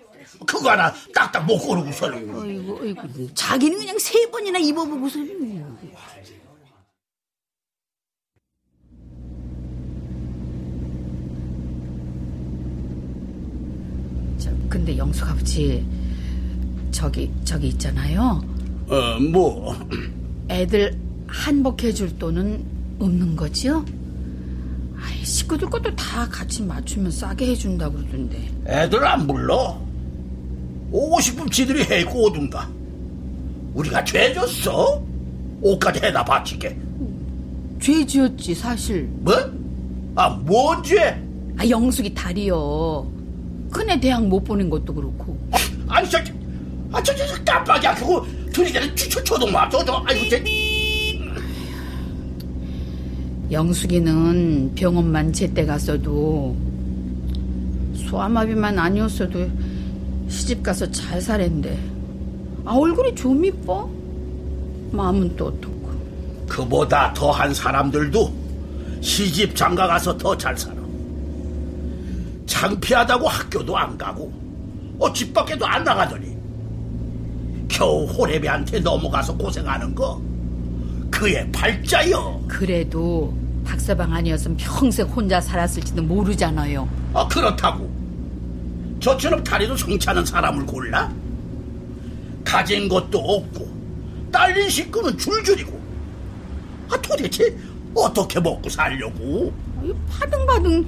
그거 0.46 0.72
하나 0.72 0.94
딱딱 1.14 1.46
못 1.46 1.58
고르고서는. 1.58 2.18
아이고, 2.18 2.80
아이고. 2.82 3.34
자기는 3.34 3.78
그냥 3.78 3.98
세 4.00 4.30
번이나 4.30 4.60
입어보고서. 4.60 5.20
저, 14.38 14.50
근데 14.70 14.98
영숙 14.98 15.28
아버지, 15.28 15.86
저기, 16.92 17.32
저기 17.44 17.68
있잖아요. 17.70 18.44
어, 18.88 19.20
뭐. 19.20 19.76
애들 20.50 20.98
한복해줄 21.28 22.18
돈은 22.20 22.66
없는 23.00 23.36
거지요? 23.36 23.86
아이, 25.02 25.24
식구들 25.26 25.70
것도 25.70 25.96
다 25.96 26.28
같이 26.30 26.64
맞추면 26.64 27.12
싸게 27.12 27.48
해준다 27.48 27.90
그러던데. 27.90 28.50
애들 28.68 29.06
안 29.06 29.26
불러. 29.28 29.82
오고 30.94 31.20
싶으면 31.22 31.50
지들이 31.50 31.84
해고 31.84 32.26
오든가. 32.28 32.70
우리가 33.74 34.04
죄 34.06 34.32
졌어? 34.32 35.04
옷까지 35.60 36.00
해다 36.04 36.24
바치게. 36.24 36.78
죄 37.82 38.06
지었지, 38.06 38.54
사실. 38.54 39.10
뭐? 39.22 39.34
아, 40.16 40.30
뭔 40.30 40.84
죄? 40.84 41.20
아, 41.58 41.68
영숙이 41.68 42.14
다리요. 42.14 43.12
큰애 43.72 44.00
대학 44.00 44.24
못 44.28 44.44
보낸 44.44 44.70
것도 44.70 44.94
그렇고. 44.94 45.36
아니, 45.88 46.08
저, 46.08 46.20
아, 46.92 47.02
저, 47.02 47.16
저, 47.16 47.26
저 47.26 47.44
깜빡이야. 47.44 47.96
그거 47.96 48.24
들이대는 48.54 48.96
추초초동 48.96 49.52
마. 49.52 49.68
저, 49.70 49.84
저, 49.84 50.04
아이고, 50.06 50.30
쟤. 50.30 50.44
영숙이는 53.52 54.74
병원만 54.76 55.34
제때 55.34 55.66
갔어도 55.66 56.56
소아마비만 57.96 58.78
아니었어도 58.78 59.48
시집 60.30 60.64
가서 60.64 60.90
잘 60.92 61.22
살았는데 61.22 61.78
아 62.66 62.74
얼굴이 62.74 63.14
좀 63.16 63.44
이뻐 63.44 63.90
마음은 64.92 65.36
또 65.36 65.48
어떻고 65.48 65.74
그보다 66.48 67.14
더한 67.14 67.54
사람들도 67.54 68.34
시집 69.02 69.56
장가 69.56 69.88
가서 69.88 70.18
더 70.18 70.38
잘 70.38 70.58
살아. 70.58 70.76
창피하다고 72.46 73.28
학교도 73.28 73.78
안 73.78 73.98
가고, 73.98 74.32
어, 75.00 75.12
집 75.12 75.34
밖에도 75.34 75.66
안 75.66 75.84
나가더니, 75.84 76.36
겨우 77.68 78.06
호래비한테 78.06 78.80
넘어가서 78.80 79.36
고생하는 79.36 79.94
거, 79.96 80.22
그의 81.10 81.52
팔자요. 81.52 82.42
그래도 82.48 83.34
박서방 83.66 84.14
아니었으면 84.14 84.58
평생 84.58 85.08
혼자 85.08 85.40
살았을지도 85.40 86.04
모르잖아요 86.04 86.88
아, 87.14 87.28
그렇다고. 87.28 87.90
저처럼 89.08 89.44
다리도 89.44 89.76
성차는 89.76 90.26
사람을 90.26 90.66
골라? 90.66 91.12
가진 92.46 92.88
것도 92.88 93.20
없고, 93.20 93.68
딸린 94.32 94.70
식구는 94.70 95.18
줄줄이고, 95.18 95.78
아, 96.90 96.96
도대체 97.02 97.54
어떻게 97.94 98.40
먹고 98.40 98.70
살려고? 98.70 99.52
파등파등 100.10 100.86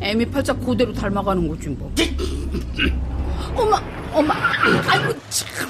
애미 0.00 0.24
팔자 0.30 0.52
그대로 0.54 0.92
닮아가는 0.94 1.48
거지 1.48 1.68
뭐 1.70 1.92
엄마 3.56 3.82
엄마 4.12 4.34
아이고 4.88 5.12
참 5.28 5.68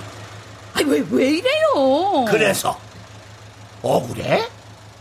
아이 0.75 0.85
왜, 0.85 1.03
왜 1.11 1.29
이래요 1.39 2.27
그래서, 2.29 2.79
억울해? 3.83 4.47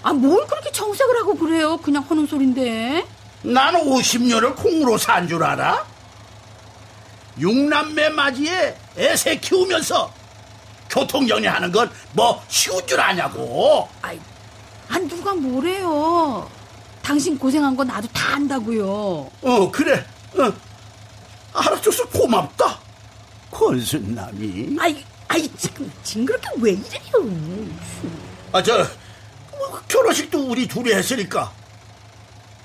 아 0.01 0.13
뭘 0.13 0.47
그렇게 0.47 0.71
정색을 0.71 1.17
하고 1.19 1.35
그래요 1.35 1.77
그냥 1.77 2.03
하는 2.07 2.25
소린데 2.25 3.05
나는 3.43 3.81
50년을 3.81 4.55
콩으로 4.55 4.97
산 4.97 5.27
줄 5.27 5.43
알아? 5.43 5.85
육남매 7.39 8.09
맞이에 8.09 8.75
애새 8.97 9.37
키우면서 9.37 10.11
교통정리하는 10.89 11.71
건 11.71 11.89
뭐 12.13 12.43
쉬운 12.47 12.85
줄 12.87 12.99
아냐고. 12.99 13.87
아이, 14.01 14.19
아 14.89 14.97
누가 14.99 15.33
뭐래요? 15.33 16.49
당신 17.03 17.37
고생한 17.37 17.75
거 17.77 17.83
나도 17.83 18.07
다 18.09 18.35
안다고요. 18.35 18.85
어, 19.41 19.71
그래. 19.71 20.03
어. 20.37 20.51
알아줘서 21.53 22.05
고맙다. 22.09 22.79
권순남이. 23.51 24.77
아이, 24.79 25.03
아이 25.27 25.49
지금 25.57 25.91
징그럽게 26.03 26.49
왜 26.57 26.71
이래요? 26.73 27.67
아, 28.51 28.61
저, 28.61 28.77
뭐, 29.57 29.79
결혼식도 29.87 30.47
우리 30.47 30.67
둘이 30.67 30.91
했으니까. 30.93 31.51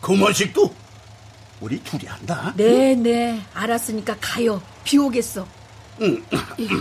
금혼식도 0.00 0.74
우리 1.64 1.82
둘이 1.82 2.04
한다. 2.04 2.52
네, 2.58 2.94
네, 2.94 3.40
알았으니까 3.54 4.18
가요. 4.20 4.60
비 4.84 4.98
오겠어. 4.98 5.46
응. 6.02 6.22
이구, 6.58 6.76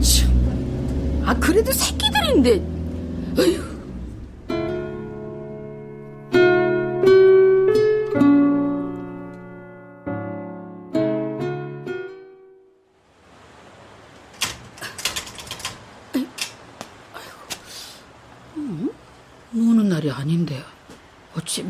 참. 0.00 1.22
아 1.26 1.34
그래도 1.34 1.70
새끼들인데. 1.70 2.52
어휴. 3.38 3.75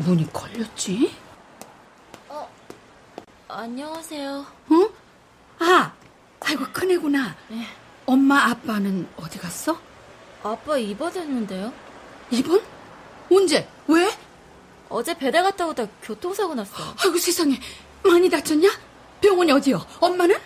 문이 0.07 0.31
걸렸지? 0.31 1.13
안녕하세요. 3.49 4.45
어? 4.69 4.89
아, 5.59 5.91
아이고 6.39 6.63
큰애구나. 6.71 7.35
엄마 8.05 8.45
아빠는 8.49 9.05
어디 9.17 9.37
갔어? 9.37 9.77
아빠 10.43 10.77
입원했는데요. 10.77 11.73
입원? 12.31 12.61
언제? 13.29 13.67
왜? 13.89 14.09
어제 14.87 15.13
배달 15.17 15.43
갔다 15.43 15.67
오다 15.67 15.87
교통사고 16.01 16.55
났어요. 16.55 16.95
아이고 17.03 17.17
세상에 17.17 17.59
많이 18.03 18.29
다쳤냐? 18.29 18.69
병원이 19.19 19.51
어디요? 19.51 19.85
엄마는? 19.99 20.37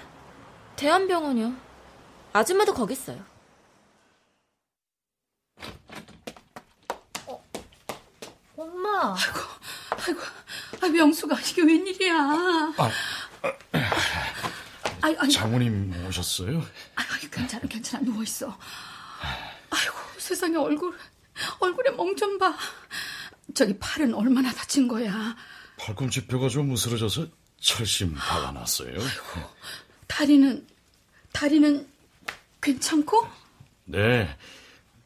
대한병원이요. 0.76 1.54
아줌마도 2.34 2.74
거기 2.74 2.94
있어요. 2.94 3.20
엄마. 8.62 9.16
아이고, 9.90 10.20
아 10.82 10.88
명수가 10.88 11.40
이게 11.40 11.62
웬일이야? 11.64 12.14
아, 12.16 12.92
아, 13.42 13.52
아이, 15.02 15.16
아이, 15.18 15.30
장모님 15.30 16.06
오셨어요? 16.08 16.64
아이, 16.96 17.30
괜찮아, 17.32 17.64
괜찮아. 17.68 18.04
누워 18.04 18.22
있어. 18.24 18.58
아이고, 19.70 19.96
세상에 20.18 20.56
얼굴, 20.58 20.96
얼굴에 21.60 21.92
멍 21.92 22.16
좀 22.16 22.38
봐. 22.38 22.56
저기 23.56 23.78
팔은 23.80 24.14
얼마나 24.14 24.52
다친 24.52 24.88
거야. 24.88 25.36
팔꿈치 25.78 26.28
뼈가 26.28 26.48
좀 26.48 26.70
무스러져서 26.70 27.28
철심 27.60 28.14
박아놨어요. 28.16 28.94
다리는, 30.08 30.66
다리는 31.34 31.88
괜찮고? 32.62 33.28
네, 33.86 34.38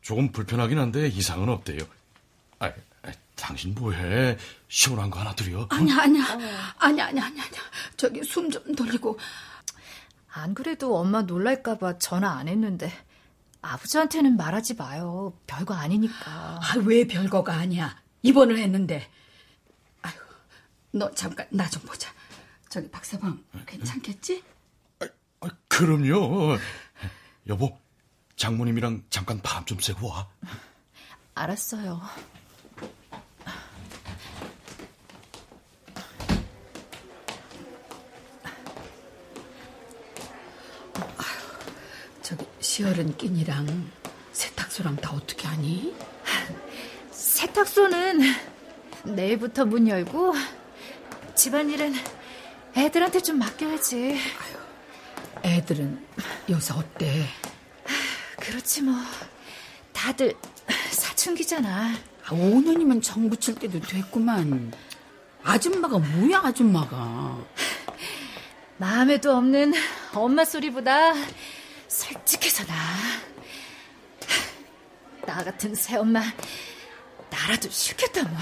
조금 0.02 0.32
불편하긴 0.32 0.78
한데 0.78 1.08
이상은 1.08 1.50
없대요. 1.50 1.80
아, 3.36 3.42
아, 3.44 3.48
당신 3.48 3.74
뭐해? 3.76 4.38
시원한 4.68 5.10
거 5.10 5.20
하나 5.20 5.34
드려. 5.36 5.68
아니야, 5.70 5.98
아니야. 6.02 6.24
아니야, 6.78 7.06
아니야, 7.08 7.08
아니야. 7.08 7.26
아니야. 7.26 7.62
저기 7.98 8.24
숨 8.24 8.50
좀 8.50 8.76
돌리고. 8.76 9.18
안 10.30 10.54
그래도 10.54 10.98
엄마 10.98 11.22
놀랄까봐 11.22 11.98
전화 11.98 12.32
안 12.32 12.48
했는데 12.50 12.92
아버지한테는 13.62 14.36
말하지 14.36 14.76
마요. 14.76 15.38
별거 15.48 15.74
아니니까. 15.74 16.60
아, 16.62 16.74
왜 16.86 17.08
별거가 17.08 17.54
아니야. 17.54 18.02
입원을 18.22 18.58
했는데. 18.58 19.10
아유, 20.02 20.14
너 20.92 21.12
잠깐 21.12 21.48
나 21.52 21.70
좀 21.70 21.82
보자. 21.84 22.12
저기 22.70 22.90
박사방 22.92 23.42
괜찮겠지? 23.66 24.44
아, 25.42 25.48
그럼요. 25.70 26.58
여보, 27.48 27.80
장모님이랑 28.36 29.04
잠깐 29.10 29.42
바람 29.42 29.64
좀 29.66 29.80
쐬고 29.80 30.08
와. 30.10 30.28
알았어요. 31.36 32.02
저기 42.22 42.46
시어른 42.66 43.16
끼니랑 43.16 43.92
세탁소랑 44.34 44.96
다 44.96 45.12
어떻게 45.12 45.48
하니? 45.48 45.96
세탁소는 47.12 48.22
내일부터 49.04 49.66
문 49.66 49.88
열고 49.88 50.34
집안일은 51.36 51.94
애들한테 52.76 53.22
좀 53.22 53.38
맡겨야지. 53.38 54.20
애들은 55.44 56.06
요새 56.50 56.74
어때? 56.74 57.28
그렇지 58.40 58.82
뭐. 58.82 58.96
다들 59.94 60.34
사춘기잖아. 60.90 61.94
아, 62.26 62.30
5년이면 62.30 63.04
정 63.04 63.30
붙일 63.30 63.56
때도 63.56 63.80
됐구만. 63.80 64.74
아줌마가 65.44 66.00
뭐야 66.00 66.42
아줌마가. 66.44 67.38
마음에도 68.78 69.38
없는 69.38 69.74
엄마 70.16 70.44
소리보다 70.44 71.14
솔직해서 71.96 72.66
나. 72.66 72.74
나 75.26 75.44
같은 75.44 75.74
새엄마 75.74 76.22
나라도 77.30 77.70
싫겠다 77.70 78.24
뭐. 78.24 78.38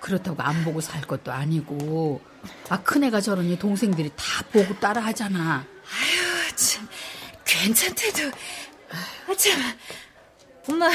그렇다고 0.00 0.40
안 0.42 0.64
보고 0.64 0.80
살 0.80 1.02
것도 1.02 1.32
아니고. 1.32 2.20
아 2.68 2.80
큰애가 2.82 3.20
저러니 3.20 3.58
동생들이 3.58 4.10
다 4.16 4.24
보고 4.52 4.78
따라 4.78 5.02
하잖아. 5.02 5.66
아유 5.84 6.56
참 6.56 6.88
괜찮대도. 7.44 8.30
아 9.28 9.34
참. 9.34 9.60
엄마 10.68 10.88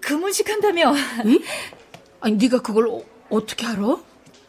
금혼식 0.00 0.48
한다며. 0.48 0.92
응? 1.24 1.38
아니 2.20 2.34
네가 2.36 2.60
그걸 2.60 2.88
어, 2.88 3.02
어떻게 3.30 3.66
알아? 3.66 3.98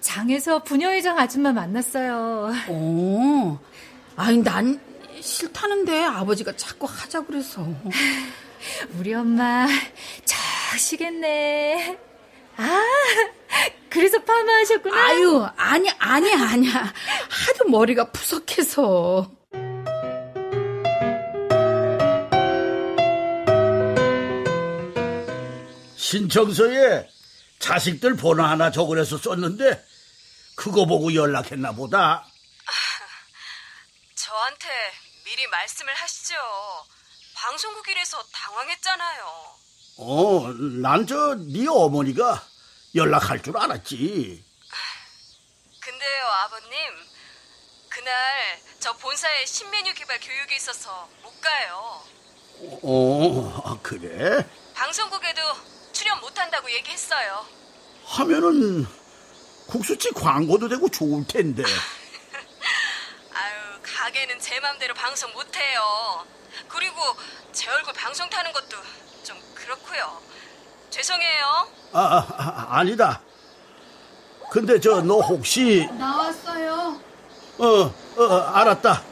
장에서 0.01 0.63
부녀회장 0.63 1.19
아줌마 1.19 1.53
만났어요. 1.53 2.51
어. 2.69 3.59
아니 4.15 4.39
난 4.39 4.88
싫다는데 5.21 6.03
아버지가 6.03 6.55
자꾸 6.55 6.87
하자 6.89 7.25
그래서. 7.25 7.65
우리 8.97 9.13
엄마 9.13 9.67
저시겠네. 10.25 11.97
아, 12.57 12.81
그래서 13.89 14.21
파마하셨구나. 14.23 15.05
아유, 15.05 15.47
아니, 15.55 15.89
아니, 15.97 16.33
아니야. 16.33 16.93
하도 17.29 17.69
머리가 17.69 18.11
푸석해서. 18.11 19.31
신청서에 25.95 27.07
자식들 27.59 28.15
번호 28.15 28.43
하나 28.43 28.71
적으래서 28.71 29.17
썼는데 29.17 29.85
그거 30.55 30.85
보고 30.85 31.13
연락했나 31.13 31.71
보다. 31.73 32.25
저한테 34.15 34.67
미리 35.29 35.45
말씀을 35.45 35.93
하시죠. 35.93 36.33
방송국이라서 37.35 38.23
당황했잖아요. 38.33 39.25
어, 39.97 40.53
난 40.81 41.05
저 41.05 41.35
네 41.35 41.67
어머니가 41.69 42.43
연락할 42.95 43.43
줄 43.43 43.55
알았지. 43.55 44.43
근데요, 45.81 46.25
아버님. 46.45 46.71
그날 47.89 48.59
저 48.79 48.91
본사에 48.93 49.45
신메뉴 49.45 49.93
개발 49.93 50.19
교육이 50.19 50.55
있어서 50.55 51.07
못 51.21 51.39
가요. 51.41 52.01
어, 52.81 53.61
아, 53.65 53.77
그래? 53.83 54.43
방송국에도 54.73 55.41
출연 55.93 56.19
못 56.21 56.35
한다고 56.39 56.71
얘기했어요. 56.71 57.45
하면은 58.05 58.87
국수집 59.67 60.15
광고도 60.15 60.69
되고 60.69 60.89
좋을 60.89 61.27
텐데. 61.27 61.61
아유, 63.33 63.79
가게는 63.83 64.39
제 64.39 64.59
맘대로 64.59 64.93
방송 64.93 65.31
못해요. 65.33 66.25
그리고 66.67 66.95
제 67.51 67.69
얼굴 67.71 67.93
방송 67.93 68.29
타는 68.29 68.51
것도 68.51 68.77
좀 69.23 69.37
그렇고요. 69.55 70.19
죄송해요. 70.89 71.67
아, 71.93 71.99
아, 71.99 72.27
아, 72.37 72.77
아니다. 72.79 73.21
근데 74.51 74.79
저 74.79 75.01
너 75.01 75.19
혹시 75.19 75.87
나왔어요. 75.97 76.99
어, 77.59 77.65
어, 78.17 78.37
알았다. 78.53 79.03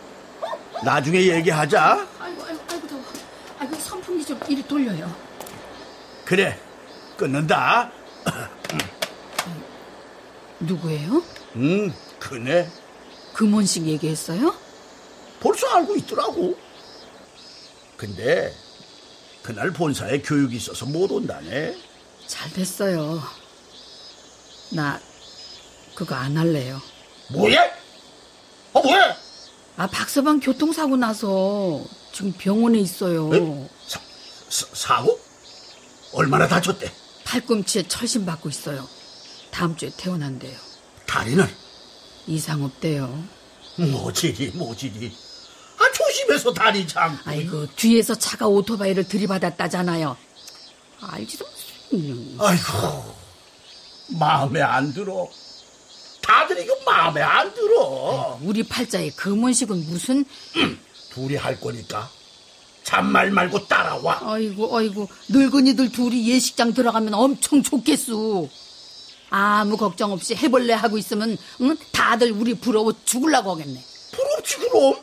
나중에 0.84 1.20
얘기하자. 1.22 2.08
아이고, 2.20 2.44
아이고, 2.44 2.64
아이고, 2.72 2.88
더워. 2.88 3.04
아이고, 3.60 3.76
선풍기 3.76 4.26
좀 4.26 4.40
이리 4.48 4.64
돌려요. 4.68 5.14
그래, 6.26 6.60
끊는다. 7.18 7.92
누구예요? 10.60 11.22
음, 11.56 11.94
그네. 12.20 12.68
금원식 13.38 13.86
얘기했어요? 13.86 14.56
벌써 15.40 15.68
알고 15.68 15.96
있더라고. 15.98 16.58
근데 17.96 18.52
그날 19.44 19.72
본사에 19.72 20.24
교육이 20.24 20.58
있어서 20.58 20.88
못 20.88 21.12
온다네. 21.12 21.78
잘 22.26 22.52
됐어요. 22.52 23.22
나 24.72 25.00
그거 25.94 26.16
안 26.16 26.36
할래요. 26.36 26.82
뭐야? 27.32 27.72
어, 28.74 28.82
뭐야? 28.82 29.16
아, 29.78 29.86
박서방 29.86 30.40
교통사고 30.40 30.98
나서 30.98 31.86
지금 32.12 32.34
병원에 32.34 32.80
있어요. 32.80 33.32
에? 33.36 33.70
사, 33.86 34.00
사, 34.50 34.68
사 34.74 35.04
고? 35.04 35.20
얼마나 36.14 36.48
다쳤대? 36.48 36.92
팔꿈치에 37.24 37.88
철심 37.88 38.26
받고 38.26 38.50
있어요. 38.50 38.88
다음 39.52 39.78
주에 39.78 39.92
퇴원한대요. 39.96 40.58
다리는? 41.06 41.67
이상 42.28 42.64
없대요. 42.64 43.24
모질이, 43.78 44.52
모질이. 44.56 45.12
아, 45.80 45.92
조심해서 45.94 46.54
다리 46.54 46.88
참. 46.88 47.18
아이고, 47.26 47.68
뒤에서 47.76 48.16
차가 48.16 48.48
오토바이를 48.48 49.08
들이받았다잖아요. 49.08 50.18
알지도 51.02 51.46
못해. 51.46 52.34
아이고, 52.40 53.16
마음에 54.20 54.62
안 54.62 54.94
들어. 54.94 55.28
다들 56.22 56.60
이거 56.62 56.76
마음에 56.86 57.22
안 57.22 57.54
들어. 57.54 58.38
우리 58.42 58.64
팔자에 58.64 59.12
금원식은 59.12 59.86
무슨 59.88 60.26
둘이 61.12 61.36
할 61.38 61.60
거니까 61.60 62.10
잔말 62.84 63.32
말고 63.32 63.68
따라와. 63.68 64.20
아이고 64.24 64.78
아이고 64.78 65.08
늙은이들 65.30 65.92
둘이 65.94 66.28
예식장 66.30 66.74
들어가면 66.74 67.14
엄청 67.14 67.64
좋겠수. 67.64 68.50
아무 69.30 69.78
걱정 69.78 70.12
없이 70.12 70.36
해볼래 70.36 70.74
하고 70.74 70.98
있으면 70.98 71.38
응? 71.62 71.78
다들 71.92 72.32
우리 72.32 72.54
부러워 72.54 72.94
죽을라고 73.06 73.52
하겠네. 73.52 73.84
부럽지 74.12 74.58
그럼. 74.58 74.96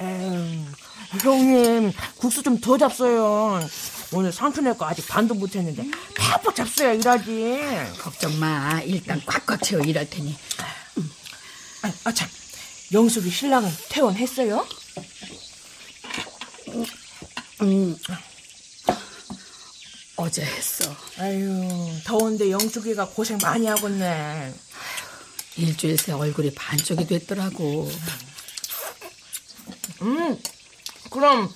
에휴, 0.00 0.64
형님 1.22 1.92
국수 2.16 2.42
좀 2.42 2.60
더 2.60 2.76
잡숴요. 2.76 3.60
오늘 4.12 4.32
삼촌네 4.32 4.74
거 4.74 4.86
아직 4.86 5.06
반도 5.08 5.34
못했는데 5.34 5.88
팍팍 6.16 6.54
잡숴야 6.54 6.98
일하지. 7.00 7.92
걱정 8.00 8.38
마. 8.38 8.80
일단 8.82 9.20
꽉꽉 9.26 9.62
채워 9.62 9.82
일할 9.82 10.08
테니. 10.08 10.36
아, 12.04 12.10
아, 12.10 12.12
참. 12.12 12.28
영숙이 12.92 13.30
신랑은 13.30 13.70
퇴원했어요? 13.88 14.66
음, 17.62 17.96
어제 20.16 20.44
했어. 20.44 20.94
아유, 21.18 21.90
더운데 22.04 22.50
영숙이가 22.50 23.08
고생 23.08 23.38
많이 23.42 23.66
하겠네. 23.66 24.52
일주일 25.56 25.96
새 25.96 26.12
얼굴이 26.12 26.52
반쪽이 26.54 27.06
됐더라고. 27.06 27.90
음, 30.02 30.38
그럼 31.10 31.52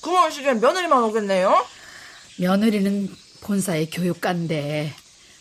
그만 0.00 0.30
시에 0.30 0.54
며느리만 0.54 1.02
오겠네요? 1.04 1.66
며느리는 2.38 3.14
본사의 3.42 3.90
교육가인데 3.90 4.94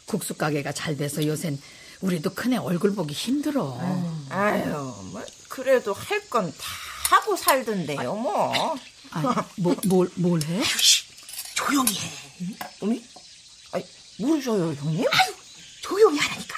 국수 0.06 0.34
가게가 0.34 0.74
잘 0.74 0.98
돼서 0.98 1.26
요샌 1.26 1.60
우리도 2.02 2.34
큰애 2.34 2.58
얼굴 2.58 2.96
보기 2.96 3.14
힘들어. 3.14 3.78
아유, 4.30 4.66
뭐 5.12 5.24
그래도 5.50 5.94
할 5.94 6.22
건 6.30 6.52
다 6.58 7.16
하고 7.16 7.36
살던데요, 7.36 8.14
뭐. 8.16 8.54
아니, 9.12 9.28
뭐, 9.58 9.76
뭘, 9.86 10.10
뭘 10.16 10.42
해? 10.44 10.62
조용히 11.56 11.94
해. 11.96 12.12
어미? 12.82 13.04
아니, 13.74 13.86
모르셔요, 14.20 14.74
형님? 14.74 15.06
아유, 15.12 15.34
조용히 15.82 16.20
하라니까. 16.20 16.56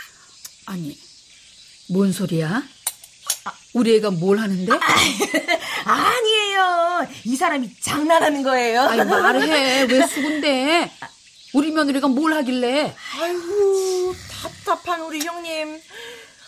아니, 0.65 0.99
뭔 1.89 2.11
소리야? 2.11 2.61
우리 3.73 3.95
애가 3.95 4.11
뭘 4.11 4.37
하는데? 4.39 4.71
아 5.85 6.13
니에요. 6.25 7.07
이 7.23 7.35
사람이 7.37 7.73
장난하는 7.79 8.43
거예요. 8.43 8.81
아니, 8.81 9.03
말해. 9.05 9.83
왜 9.85 10.05
수군데? 10.07 10.91
우리 11.53 11.71
며느리가 11.71 12.09
뭘 12.09 12.33
하길래? 12.33 12.93
아이고, 13.19 14.15
답답한 14.41 15.01
우리 15.01 15.19
형님. 15.23 15.81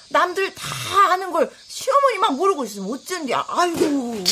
남들 0.10 0.54
다 0.54 0.66
아는 1.12 1.32
걸 1.32 1.52
시어머니만 1.68 2.36
모르고 2.36 2.66
있으면 2.66 2.92
어쩐지. 2.92 3.34
아이고. 3.34 4.24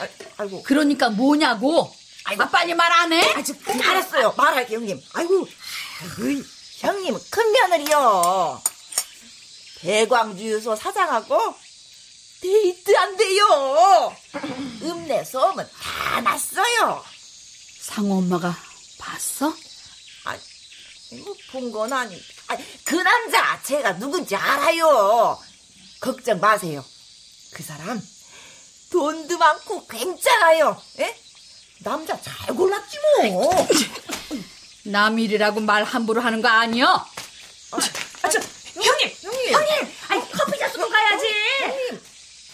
아, 0.00 0.06
아이고. 0.38 0.62
그러니까 0.62 1.10
뭐냐고? 1.10 1.94
아, 2.24 2.34
빨리 2.48 2.72
말 2.74 2.90
안 2.92 3.12
해? 3.12 3.20
아주 3.34 3.54
알았어요. 3.82 4.32
말할게, 4.36 4.76
형님. 4.76 5.00
아이고. 5.12 5.46
아이고, 6.00 6.42
형님, 6.78 7.18
큰 7.30 7.52
며느리요. 7.52 8.62
대광주유소 9.80 10.76
사장하고 10.76 11.38
데이트 12.40 12.96
안 12.96 13.16
돼요. 13.18 14.16
읍내 14.82 15.24
소음은 15.24 15.68
다 15.82 16.20
났어요. 16.22 17.04
상호 17.80 18.16
엄마가 18.18 18.56
봤어? 18.98 19.54
뭐본건 21.22 21.92
아니. 21.92 22.20
아, 22.48 22.56
그 22.84 22.94
남자 22.96 23.60
제가 23.62 23.98
누군지 23.98 24.36
알아요. 24.36 25.38
걱정 26.00 26.40
마세요. 26.40 26.84
그 27.52 27.62
사람 27.62 28.00
돈도 28.90 29.38
많고 29.38 29.86
굉장해요. 29.86 30.80
예? 31.00 31.18
남자 31.80 32.20
잘 32.20 32.54
골랐지 32.54 32.98
뭐. 33.30 33.68
남 34.84 35.18
일이라고 35.18 35.60
말 35.60 35.82
함부로 35.84 36.20
하는 36.20 36.42
거 36.42 36.48
아니여? 36.48 36.86
아, 36.86 38.28
저, 38.28 38.38
형님, 38.74 39.10
형님, 39.20 39.52
형님, 39.52 39.94
아니 40.08 40.30
커피 40.30 40.58
잡수고 40.58 40.88
가야지. 40.88 41.26
형님. 41.60 42.02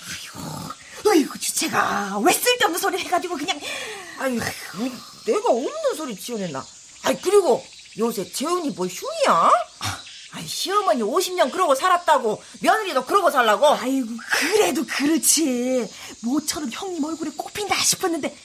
아이고, 0.09 1.11
아이고 1.11 1.39
주체가 1.39 2.19
왜 2.19 2.33
쓸데없는 2.33 2.81
소리 2.81 2.99
해가지고 2.99 3.37
그냥. 3.37 3.61
아이고, 4.19 4.45
내가 5.27 5.51
없는 5.51 5.95
소리 5.97 6.17
지어냈나? 6.17 6.65
아이 7.03 7.21
그리고 7.21 7.65
요새 7.99 8.31
재훈이 8.31 8.71
뭐 8.71 8.87
흉이야? 8.87 9.51
아이 10.33 10.47
시어머니 10.47 11.03
50년 11.03 11.51
그러고 11.51 11.75
살았다고 11.75 12.43
며느리도 12.61 13.05
그러고 13.05 13.31
살라고? 13.31 13.67
아이고 13.67 14.09
그래도 14.33 14.85
그렇지 14.87 15.89
모처럼 16.23 16.71
형님 16.73 17.03
얼굴에 17.05 17.31
꼽힌다 17.37 17.75
싶었는데 17.77 18.37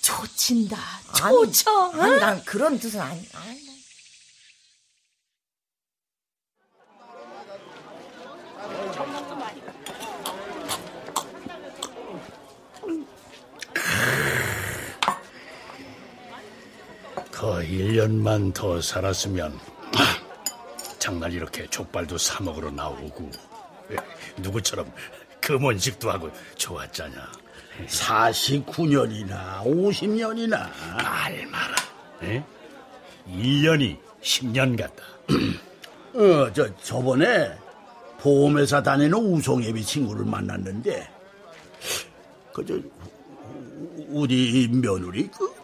초친다 0.00 0.78
초쳐 1.14 1.90
아니, 1.94 2.00
아니 2.02 2.20
난 2.20 2.44
그런 2.44 2.78
뜻은 2.78 3.00
아니. 3.00 3.28
아니. 3.34 3.65
그 17.46 17.62
1년만 17.62 18.52
더 18.52 18.80
살았으면 18.80 19.56
정말 20.98 21.32
이렇게 21.32 21.64
족발도 21.68 22.18
사 22.18 22.42
먹으러 22.42 22.72
나오고 22.72 23.30
누구처럼 24.38 24.90
금원식도 25.40 26.10
하고 26.10 26.28
좋았잖아. 26.56 27.14
49년이나 27.86 29.62
50년이나 29.62 30.68
말 30.96 31.46
마라. 31.46 31.76
에? 32.24 32.42
1년이 33.28 33.96
10년 34.20 34.76
같다. 34.76 35.04
어, 36.18 36.52
저 36.52 36.76
저번에 36.78 37.56
보험회사 38.18 38.82
다니는 38.82 39.14
우송애비 39.14 39.84
친구를 39.84 40.24
만났는데 40.24 41.08
그저 42.52 42.74
우리 44.08 44.68
며느리 44.68 45.28
그 45.28 45.54
재, 45.54 45.55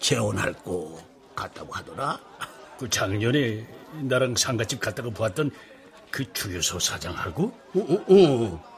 재혼할 0.00 0.52
거 0.54 0.98
같다고 1.36 1.72
하더라. 1.72 2.18
그 2.78 2.88
작년에 2.88 3.66
나랑 4.02 4.34
상가집 4.34 4.80
갔다가 4.80 5.10
보았던 5.10 5.50
그 6.10 6.32
주유소 6.32 6.78
사장하고? 6.78 7.44
어, 7.44 7.78
어, 7.78 8.04
어. 8.08 8.70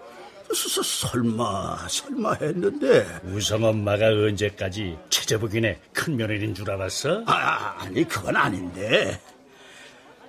서, 0.54 0.82
설마 0.82 1.88
설마 1.88 2.34
했는데 2.34 3.06
우성 3.24 3.64
엄마가 3.64 4.08
언제까지 4.08 4.98
최저복인의 5.08 5.80
큰 5.94 6.16
며느리인 6.16 6.54
줄 6.54 6.70
알았어? 6.70 7.22
아, 7.26 7.76
아니 7.78 8.06
그건 8.06 8.36
아닌데 8.36 9.18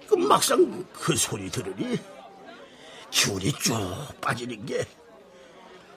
그 0.07 0.15
막상 0.15 0.85
그 0.93 1.15
소리 1.17 1.49
들으니 1.49 1.97
기운이 3.11 3.51
쭉 3.53 3.75
빠지는 4.21 4.65
게 4.65 4.85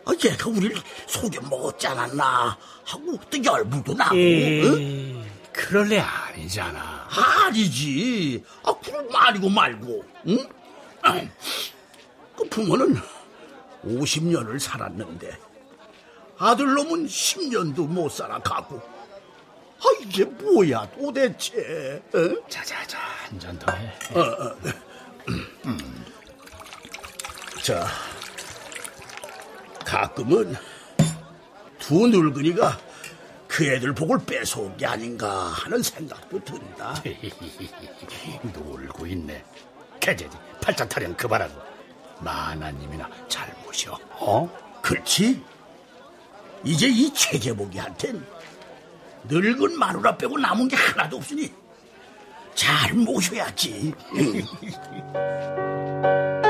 아, 0.06 0.12
얘가 0.24 0.48
우리를 0.48 0.76
속여 1.08 1.40
먹었지 1.42 1.86
않았나 1.88 2.56
하고 2.84 3.18
또 3.28 3.44
열불도 3.44 3.94
나고 3.94 4.14
응? 4.14 5.26
그럴 5.52 5.92
애 5.92 5.98
아니잖아 5.98 7.08
아니지 7.10 8.42
아 8.62 8.72
그럼 8.84 9.08
아니고 9.14 9.48
말고 9.48 10.04
응? 10.28 10.48
아, 11.02 11.20
그 12.36 12.44
부모는 12.48 12.96
50년을 13.84 14.58
살았는데 14.60 15.38
아들 16.38 16.72
놈은 16.74 17.06
10년도 17.06 17.86
못 17.88 18.08
살아가고 18.10 18.76
아 18.76 19.84
이게 20.02 20.24
뭐야 20.24 20.88
도대체 20.92 22.00
어? 22.14 22.48
자자자 22.48 22.98
한 22.98 23.38
잔 23.40 23.58
더 23.58 23.72
해. 23.72 23.92
어, 24.14 24.20
어. 24.20 24.56
음. 25.66 26.04
자 27.62 27.86
가끔은 29.86 30.54
두 31.78 32.06
늙은이가 32.08 32.78
그 33.46 33.64
애들 33.64 33.94
복을 33.94 34.18
뺏어온 34.26 34.76
게 34.76 34.84
아닌가 34.84 35.44
하는 35.44 35.80
생각도 35.82 36.42
든다 36.44 37.02
놀고 38.52 39.06
있네. 39.06 39.42
개제지 40.00 40.36
팔자 40.60 40.86
타령 40.88 41.14
그만하고 41.14 41.54
마나님이나 42.20 43.08
잘 43.28 43.54
모셔. 43.64 43.96
어? 44.18 44.50
그렇지 44.82 45.42
이제 46.64 46.88
이 46.88 47.12
최재복이한텐 47.14 48.26
늙은 49.28 49.78
마누라 49.78 50.16
빼고 50.16 50.38
남은 50.38 50.68
게 50.68 50.76
하나도 50.76 51.18
없으니 51.18 51.52
잘 52.54 52.94
모셔야지 52.94 53.92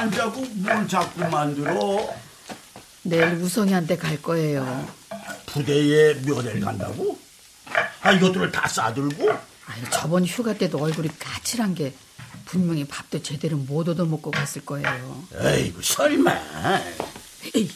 안 0.00 0.10
자고 0.10 0.40
뭘 0.40 0.88
자꾸 0.88 1.20
만들어 1.28 2.08
내일 3.02 3.34
우성이한테 3.34 3.98
갈 3.98 4.20
거예요. 4.22 4.88
부대에 5.44 6.14
면회를 6.14 6.60
간다고? 6.62 7.18
아 8.00 8.10
이것들을 8.12 8.50
다 8.50 8.66
싸들고? 8.66 9.30
아니, 9.66 9.90
저번 9.90 10.24
휴가 10.24 10.54
때도 10.54 10.78
얼굴이 10.82 11.10
까칠한 11.18 11.74
게 11.74 11.94
분명히 12.46 12.86
밥도 12.86 13.22
제대로 13.22 13.58
못 13.58 13.90
얻어먹고 13.90 14.30
갔을 14.30 14.64
거예요. 14.64 15.22
에이구 15.34 15.82
설마 15.82 16.32
에이, 17.54 17.70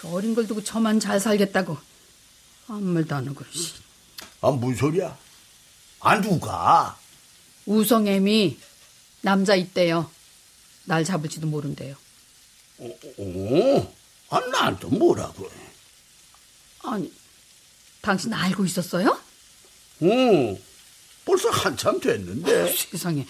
그 0.00 0.08
어린 0.08 0.34
걸 0.34 0.46
두고 0.46 0.64
저만 0.64 0.98
잘 0.98 1.20
살겠다고 1.20 1.76
아무 2.68 2.80
말도 2.80 3.14
안 3.14 3.28
하고 3.28 3.44
씨. 3.52 3.74
아 4.40 4.50
무슨 4.50 4.76
소리야 4.76 5.14
아 6.00 6.18
누가 6.22 6.96
우성애미 7.66 8.58
남자 9.20 9.54
있대요. 9.54 10.10
날 10.88 11.04
잡을지도 11.04 11.46
모른대요. 11.46 11.94
어? 12.78 13.94
아 14.30 14.40
나한테 14.40 14.86
뭐라고 14.88 15.44
해 15.44 15.50
아니, 16.84 17.12
당신 18.00 18.32
알고 18.32 18.64
있었어요? 18.64 19.08
어, 20.00 20.58
벌써 21.26 21.50
한참 21.50 22.00
됐는데. 22.00 22.72
세상에. 22.74 23.26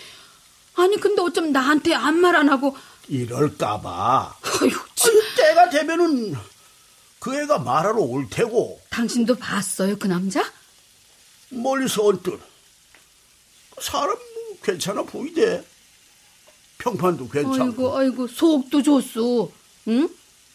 아니 0.76 0.96
근데 1.00 1.20
어쩜 1.20 1.50
나한테 1.50 1.94
아무 1.94 2.18
말 2.20 2.36
안 2.36 2.48
하고 2.48 2.76
이럴까봐. 3.08 4.36
아유, 4.40 4.70
아니, 4.70 5.34
때가 5.36 5.70
되면은 5.70 6.36
그 7.18 7.34
애가 7.42 7.58
말하러 7.58 7.98
올 7.98 8.28
테고 8.30 8.80
당신도 8.90 9.34
봤어요 9.36 9.98
그 9.98 10.06
남자? 10.06 10.48
멀리서 11.48 12.04
언뜻 12.06 12.38
사람 13.80 14.10
뭐 14.10 14.58
괜찮아 14.62 15.02
보이대. 15.02 15.64
평판도 16.78 17.28
괜찮고. 17.28 17.62
아이고 17.62 17.96
아이고 17.98 18.26
속도 18.28 18.82
좋소. 18.82 19.52
응? 19.88 20.08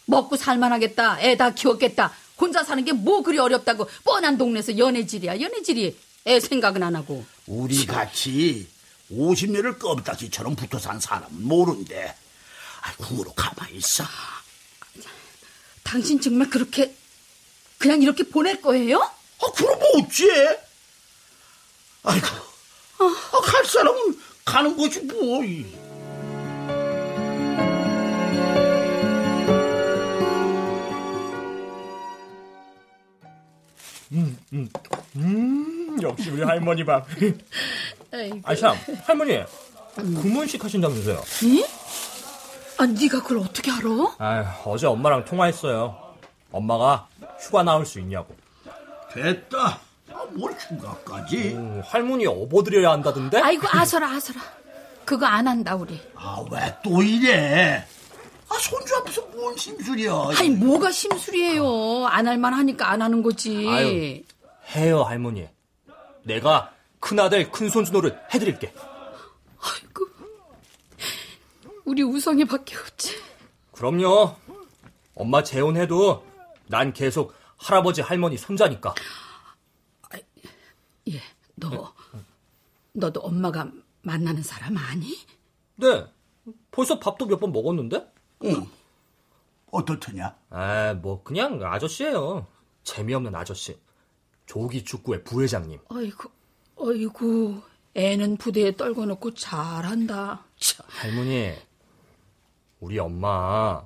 먹고 0.05 0.35
살만하겠다. 0.37 1.21
애 1.21 1.35
다 1.37 1.51
키웠겠다. 1.53 2.13
혼자 2.37 2.63
사는 2.63 2.83
게 2.83 2.91
뭐 2.93 3.21
그리 3.21 3.37
어렵다고 3.39 3.87
뻔한 4.03 4.37
동네에서 4.37 4.77
연애질이야 4.77 5.39
연애질이. 5.39 5.97
애 6.25 6.39
생각은 6.39 6.81
안 6.83 6.95
하고. 6.95 7.23
우리 7.47 7.85
같이 7.85 8.67
50년을 9.11 9.77
껌딱지처럼 9.77 10.55
붙어 10.55 10.79
산 10.79 10.99
사람은 10.99 11.45
모른대. 11.45 12.15
아, 12.81 12.93
궁으로 12.97 13.33
가만히 13.33 13.77
있어. 13.77 14.03
당신 15.83 16.19
정말 16.21 16.49
그렇게 16.49 16.95
그냥 17.77 18.01
이렇게 18.01 18.23
보낼 18.23 18.61
거예요? 18.61 18.99
아, 18.99 19.51
그럼 19.55 19.77
어찌? 19.95 20.25
아이고, 22.03 22.27
아, 22.99 23.41
갈 23.41 23.65
사람은 23.65 24.19
가는 24.45 24.77
거지 24.77 24.99
뭐. 25.01 25.41
음, 35.15 35.97
역시 36.01 36.29
우리 36.29 36.43
할머니 36.43 36.83
밥. 36.85 37.05
아이고. 38.11 38.39
아, 38.43 38.55
참, 38.55 38.75
할머니, 39.05 39.39
금혼식 39.95 40.63
하신다면서요? 40.63 41.23
응? 41.43 41.63
아, 42.77 42.85
네가 42.85 43.21
그걸 43.23 43.39
어떻게 43.39 43.71
알아? 43.71 44.15
아, 44.19 44.61
어제 44.65 44.85
엄마랑 44.87 45.25
통화했어요. 45.25 45.97
엄마가 46.51 47.07
휴가 47.39 47.63
나올 47.63 47.85
수 47.85 47.99
있냐고. 47.99 48.35
됐다. 49.13 49.79
아, 50.11 50.23
뭘 50.31 50.53
휴가까지? 50.53 51.53
음, 51.55 51.81
할머니 51.85 52.25
업어드려야 52.27 52.91
한다던데? 52.91 53.39
아이고 53.39 53.67
아서라 53.71 54.09
아서라. 54.11 54.41
그거 55.05 55.25
안 55.25 55.47
한다 55.47 55.75
우리. 55.75 55.99
아, 56.15 56.43
왜 56.51 56.59
또 56.83 57.01
이래? 57.01 57.85
아, 58.49 58.55
손주 58.59 58.95
앞에서 58.97 59.21
뭔 59.35 59.55
심술이야. 59.57 60.11
아니 60.37 60.49
뭐가 60.49 60.91
심술이에요. 60.91 62.05
안 62.07 62.27
할만 62.27 62.53
하니까 62.53 62.89
안 62.91 63.01
하는 63.01 63.21
거지. 63.23 63.67
아유. 63.67 64.21
해요, 64.75 65.03
할머니. 65.03 65.47
내가 66.23 66.73
큰아들, 66.99 67.51
큰손주 67.51 67.91
노릇 67.91 68.15
해드릴게. 68.33 68.73
아이고. 69.59 70.07
우리 71.85 72.01
우성이 72.03 72.45
밖에 72.45 72.77
없지. 72.77 73.15
그럼요. 73.73 74.35
엄마 75.15 75.43
재혼해도 75.43 76.25
난 76.67 76.93
계속 76.93 77.33
할아버지, 77.57 78.01
할머니 78.01 78.37
손자니까. 78.37 78.95
예, 81.09 81.21
너, 81.55 81.93
너도 82.93 83.19
엄마가 83.19 83.69
만나는 84.03 84.41
사람 84.41 84.77
아니? 84.77 85.17
네. 85.75 86.05
벌써 86.71 86.97
밥도 86.99 87.25
몇 87.25 87.39
번 87.41 87.51
먹었는데? 87.51 88.09
응. 88.45 88.65
어떻더냐? 89.69 90.37
아, 90.49 90.93
뭐 90.93 91.21
그냥 91.23 91.59
아저씨예요. 91.61 92.47
재미없는 92.85 93.35
아저씨. 93.35 93.77
조기 94.45 94.83
축구의 94.83 95.23
부회장님. 95.23 95.79
아이고, 95.89 96.31
아이고, 96.79 97.61
애는 97.95 98.37
부대에 98.37 98.75
떨궈놓고 98.75 99.33
잘한다. 99.33 100.45
참. 100.57 100.85
할머니, 100.89 101.53
우리 102.79 102.99
엄마 102.99 103.83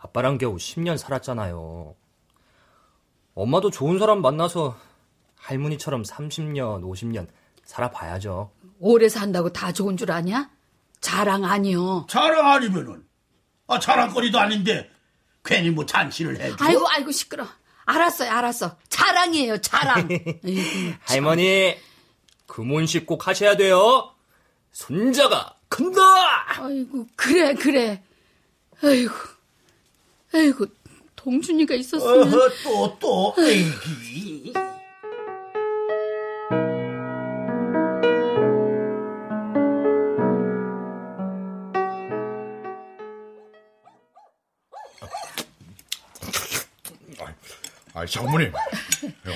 아빠랑 0.00 0.38
겨우 0.38 0.56
10년 0.56 0.96
살았잖아요. 0.96 1.94
엄마도 3.34 3.70
좋은 3.70 3.98
사람 3.98 4.22
만나서 4.22 4.76
할머니처럼 5.36 6.02
30년, 6.02 6.82
50년 6.82 7.28
살아봐야죠. 7.64 8.50
오래 8.78 9.08
산다고 9.08 9.52
다 9.52 9.72
좋은 9.72 9.96
줄 9.96 10.10
아냐? 10.10 10.50
자랑 11.00 11.44
아니요. 11.44 12.06
자랑 12.08 12.50
아니면은 12.52 13.04
아 13.66 13.78
자랑거리도 13.78 14.38
아닌데 14.38 14.90
괜히 15.44 15.70
뭐 15.70 15.84
잔치를 15.84 16.40
해줘. 16.40 16.56
아이고, 16.58 16.88
아이고 16.88 17.10
시끄러. 17.10 17.46
알았어요, 17.86 18.30
알았어. 18.30 18.76
자랑이에요, 18.88 19.60
자랑. 19.60 20.08
아이고, 20.10 20.40
할머니, 21.04 21.74
금혼식 22.46 23.06
꼭 23.06 23.26
하셔야 23.26 23.56
돼요. 23.56 24.12
손자가 24.72 25.56
큰다. 25.68 26.00
아이고, 26.62 27.06
그래, 27.16 27.54
그래. 27.54 28.02
아이고, 28.82 29.14
아이고, 30.34 30.66
동준이가 31.14 31.74
있었으면. 31.74 32.32
어허, 32.32 32.50
또, 32.64 32.98
또. 32.98 33.34
에이. 33.38 34.52
아, 48.06 48.08
장모님 48.08 48.52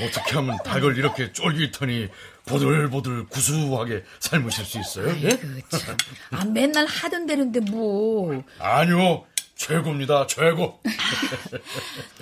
어떻게 0.07 0.37
하면 0.37 0.57
닭을 0.65 0.97
이렇게 0.97 1.33
쫄깃하니 1.33 2.09
보들보들 2.47 3.27
구수하게 3.27 4.05
삶으실 4.21 4.65
수 4.65 4.79
있어요? 4.79 5.09
예? 5.23 5.29
참. 5.69 5.97
아, 6.31 6.45
맨날 6.45 6.87
하던 6.87 7.27
대로인데 7.27 7.61
뭐. 7.61 8.43
아니요, 8.59 9.25
최고입니다, 9.57 10.27
최고. 10.29 10.81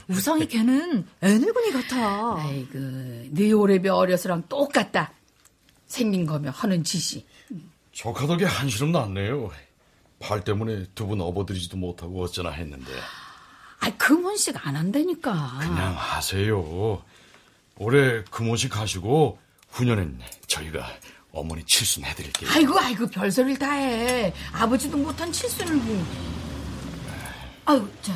우성이 0.08 0.46
걔는 0.48 1.06
애늙은이 1.20 1.72
같아. 1.72 2.36
아이고, 2.42 2.78
네 3.30 3.52
오래비 3.52 3.88
어려서랑 3.88 4.44
똑같다. 4.48 5.12
생긴 5.86 6.26
거면 6.26 6.52
하는 6.52 6.82
짓이. 6.82 7.24
조카 7.92 8.26
덕에 8.26 8.44
한시름 8.44 8.92
났네요. 8.92 9.50
발 10.20 10.42
때문에 10.42 10.86
두 10.94 11.06
분 11.06 11.20
업어드리지도 11.20 11.76
못하고 11.76 12.24
어쩌나 12.24 12.50
했는데. 12.50 12.90
아, 13.80 13.90
금혼식 13.96 14.66
안 14.66 14.76
한다니까. 14.76 15.58
그냥 15.60 15.94
하세요. 15.96 17.02
올해 17.76 18.22
금혼식 18.24 18.76
하시고 18.76 19.38
후년엔 19.70 20.20
저희가 20.46 20.86
어머니 21.32 21.64
칠순 21.64 22.04
해드릴게요. 22.04 22.50
아이고, 22.50 22.78
아이고, 22.78 23.06
별소리를 23.06 23.58
다 23.58 23.72
해. 23.72 24.32
아버지도 24.52 24.96
못한 24.96 25.30
칠순을 25.30 25.74
뭐. 25.76 26.04
아유, 27.66 27.88
저, 28.02 28.12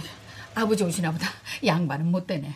아버지 0.55 0.83
오시나 0.83 1.13
보다. 1.13 1.29
양반은 1.65 2.07
못 2.11 2.27
되네. 2.27 2.53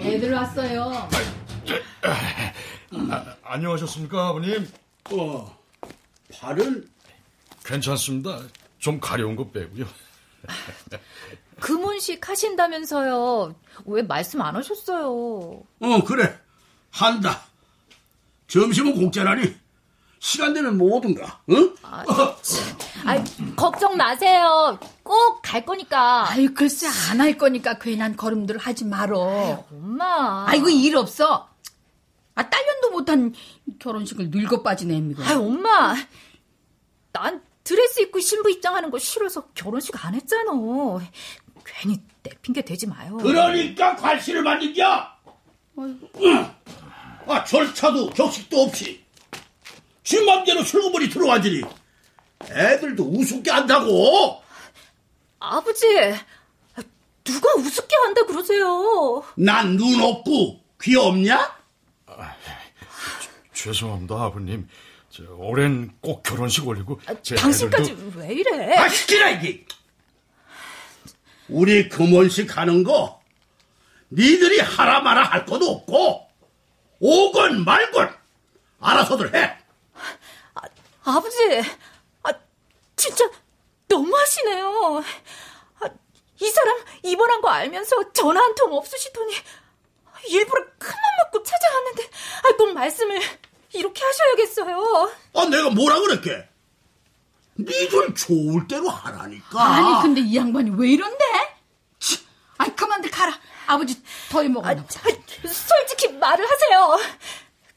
애들 0.00 0.32
왔어요. 0.34 1.08
아, 2.02 3.36
안녕하셨습니까, 3.44 4.28
아버님? 4.28 4.68
어, 5.12 5.58
발은 6.34 6.88
괜찮습니다. 7.64 8.40
좀 8.82 8.98
가려운 8.98 9.36
거 9.36 9.48
빼고요. 9.50 9.86
금혼식 11.60 12.28
하신다면서요. 12.28 13.54
왜 13.86 14.02
말씀 14.02 14.42
안 14.42 14.56
하셨어요? 14.56 15.06
어, 15.08 16.04
그래. 16.04 16.36
한다. 16.90 17.42
점심은 18.48 18.94
공짜라니. 18.96 19.54
시간 20.18 20.52
되면 20.54 20.78
뭐든가, 20.78 21.40
응? 21.50 21.74
아, 21.82 22.04
아, 23.04 23.24
걱정 23.56 23.96
마세요. 23.96 24.78
꼭 25.02 25.42
갈 25.42 25.64
거니까. 25.64 26.28
아이, 26.30 26.46
글쎄, 26.48 26.86
안 27.10 27.20
할 27.20 27.36
거니까 27.38 27.78
괜한 27.78 28.16
걸음들 28.16 28.56
하지 28.58 28.84
말어. 28.84 29.64
엄마. 29.72 30.44
아이고, 30.48 30.68
일 30.70 30.96
없어. 30.96 31.48
아, 32.36 32.48
딸년도 32.48 32.90
못한 32.90 33.34
결혼식을 33.80 34.30
늙어 34.30 34.62
빠진 34.62 34.90
애미가. 34.92 35.24
아이, 35.28 35.34
엄마. 35.34 35.94
난 37.12 37.42
드레스 37.64 38.00
입고 38.00 38.20
신부 38.20 38.50
입장하는 38.50 38.90
거 38.90 38.98
싫어서 38.98 39.48
결혼식 39.54 40.04
안 40.04 40.14
했잖아. 40.14 40.50
괜히 41.64 42.00
내 42.22 42.30
핑계 42.42 42.62
대지 42.62 42.86
마요. 42.86 43.16
그러니까 43.18 43.94
관심을 43.96 44.42
받는 44.44 44.72
겨! 44.74 45.06
응. 45.78 46.00
아, 47.26 47.44
절차도 47.44 48.10
격식도 48.10 48.60
없이. 48.62 49.04
지 50.02 50.20
맘대로 50.24 50.62
슬그머니 50.64 51.08
들어와지니. 51.08 51.62
애들도 52.50 53.04
우습게 53.04 53.50
한다고! 53.50 54.42
아버지, 55.38 55.86
누가 57.24 57.54
우습게 57.54 57.94
한다 57.96 58.26
그러세요? 58.26 59.24
난 59.36 59.76
눈 59.76 60.00
없고 60.02 60.60
귀 60.82 60.96
없냐? 60.96 61.56
죄송합니다, 63.52 64.14
아버님. 64.24 64.68
저, 65.14 65.22
올해는 65.36 65.92
꼭 66.00 66.22
결혼식 66.22 66.66
올리고 66.66 66.98
제 67.22 67.34
당신까지 67.34 67.92
애들도 67.92 68.18
왜 68.20 68.28
이래? 68.32 68.74
아, 68.76 68.88
시키라, 68.88 69.30
이게! 69.30 69.66
우리 71.48 71.88
금혼식 71.88 72.56
하는 72.56 72.82
거, 72.82 73.20
니들이 74.10 74.60
하라 74.60 75.00
마라 75.00 75.22
할 75.24 75.44
것도 75.44 75.68
없고, 75.70 76.28
오건 77.00 77.64
말건, 77.64 78.14
알아서들 78.80 79.34
해. 79.34 79.58
아버지, 81.04 81.36
아, 82.22 82.30
진짜 82.96 83.28
너무하시네요. 83.88 85.02
아, 85.80 85.90
이 86.40 86.48
사람 86.50 86.78
입원한 87.02 87.40
거 87.40 87.48
알면서 87.50 88.12
전화 88.12 88.40
한 88.40 88.54
통 88.54 88.72
없으시더니 88.72 89.34
일부러 90.28 90.64
큰맘 90.78 90.94
먹고 91.24 91.42
찾아왔는데 91.42 92.04
아, 92.44 92.56
꼭 92.56 92.72
말씀을 92.72 93.20
이렇게 93.74 94.02
하셔야겠어요. 94.04 95.12
아, 95.34 95.44
내가 95.46 95.70
뭐라 95.70 96.00
그랬게? 96.00 96.48
니들 97.58 98.14
좋을 98.14 98.66
대로 98.68 98.88
하라니까. 98.88 99.62
아니 99.62 100.02
근데 100.02 100.20
이 100.20 100.36
양반이 100.36 100.70
왜 100.76 100.88
이런데? 100.90 101.24
아이 102.58 102.74
그만들 102.74 103.10
가라. 103.10 103.38
아버지 103.66 104.00
더위 104.30 104.48
먹었나 104.48 104.82
보자. 104.82 105.00
아, 105.00 105.48
솔직히 105.48 106.08
말을 106.12 106.48
하세요. 106.50 106.98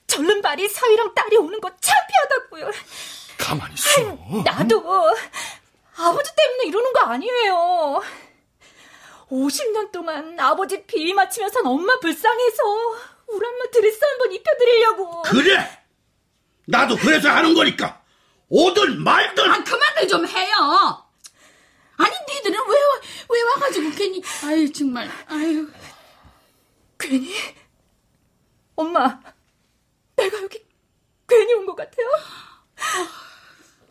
절른 0.07 0.41
발이 0.41 0.67
사위랑 0.69 1.13
딸이 1.13 1.37
오는 1.37 1.59
거 1.59 1.69
창피하다고요. 1.79 2.71
가만히 3.37 3.73
있어. 3.75 4.01
나도 4.43 4.83
아버지 5.97 6.31
때문에 6.35 6.65
이러는 6.67 6.93
거 6.93 6.99
아니에요. 7.01 8.01
50년 9.31 9.91
동안 9.91 10.39
아버지 10.39 10.83
비위 10.85 11.13
맞추면서 11.13 11.61
엄마 11.63 11.99
불쌍해서 11.99 12.63
우리 13.27 13.47
엄마 13.47 13.65
드레스 13.71 13.99
한 14.03 14.17
번 14.19 14.31
입혀드리려고. 14.33 15.21
그래! 15.23 15.84
나도 16.67 16.95
그래서 16.97 17.29
하는 17.29 17.53
거니까. 17.53 18.01
오든 18.49 19.03
말든. 19.03 19.49
아 19.49 19.63
그만들 19.63 20.07
좀 20.07 20.27
해요. 20.27 20.53
아니 21.97 22.15
니들은 22.29 22.59
왜, 22.67 22.75
왜 23.29 23.41
와가지고 23.43 23.91
괜히 23.95 24.21
아유 24.43 24.71
정말 24.71 25.09
아유 25.27 25.67
괜히 26.99 27.33
엄마 28.75 29.17
내가 30.17 30.41
여기 30.41 30.65
괜히 31.27 31.53
온 31.53 31.65
것 31.65 31.75
같아요? 31.75 32.07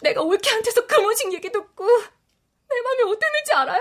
내가 0.02 0.20
올케한테서 0.20 0.86
금원식 0.86 1.32
얘기 1.32 1.50
듣고 1.50 1.86
내 1.86 2.80
마음이 2.82 3.02
어땠는지 3.10 3.52
알아요? 3.54 3.80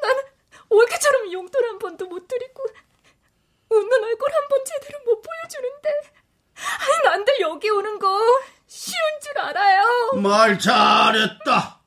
나는 0.00 0.22
올케처럼 0.68 1.32
용돈 1.32 1.64
한 1.64 1.78
번도 1.80 2.06
못 2.06 2.28
드리고 2.28 2.62
웃는 3.70 4.04
얼굴 4.04 4.32
한 4.32 4.48
번 4.48 4.64
제대로 4.64 5.00
못 5.04 5.20
보여주는데 5.20 5.88
아니 6.78 7.04
난들 7.04 7.40
여기 7.40 7.70
오는 7.70 7.98
거 7.98 8.18
쉬운 8.66 8.96
줄 9.22 9.38
알아요 9.38 10.12
말 10.20 10.58
잘했다. 10.58 11.80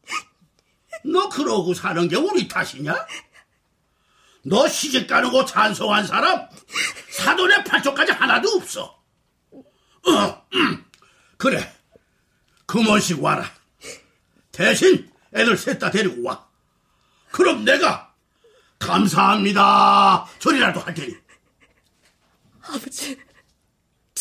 너 1.05 1.29
그러고 1.29 1.73
사는 1.73 2.07
게 2.07 2.15
우리 2.15 2.47
탓이냐? 2.47 2.93
너 4.43 4.67
시집 4.67 5.07
가는 5.07 5.31
거 5.31 5.45
찬성한 5.45 6.05
사람 6.07 6.47
사돈의 7.11 7.63
팔쪽까지 7.65 8.11
하나도 8.13 8.49
없어. 8.49 8.99
어, 9.53 10.47
음. 10.53 10.85
그래. 11.37 11.71
금원식 12.65 13.21
와라. 13.23 13.51
대신 14.51 15.11
애들 15.33 15.57
셋 15.57 15.77
다 15.79 15.91
데리고 15.91 16.23
와. 16.27 16.47
그럼 17.31 17.63
내가 17.65 18.13
감사합니다. 18.79 20.25
소리라도 20.39 20.79
할 20.79 20.93
테니. 20.93 21.15
아버지 22.63 23.17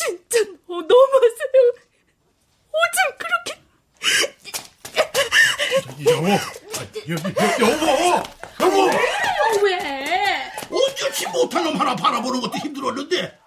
진짜 0.01 0.39
너, 0.67 0.81
너무하세요 0.81 1.73
어쩜 2.71 2.97
그렇게 3.17 3.49
여보, 6.09 6.27
여, 6.29 6.33
여, 7.07 7.15
여보, 7.59 7.85
여보. 8.61 9.65
왜? 9.65 10.51
언제치 10.71 11.27
못한 11.27 11.63
놈 11.63 11.79
하나 11.79 11.95
바라보는 11.95 12.41
것도 12.41 12.57
힘들었는데 12.57 13.39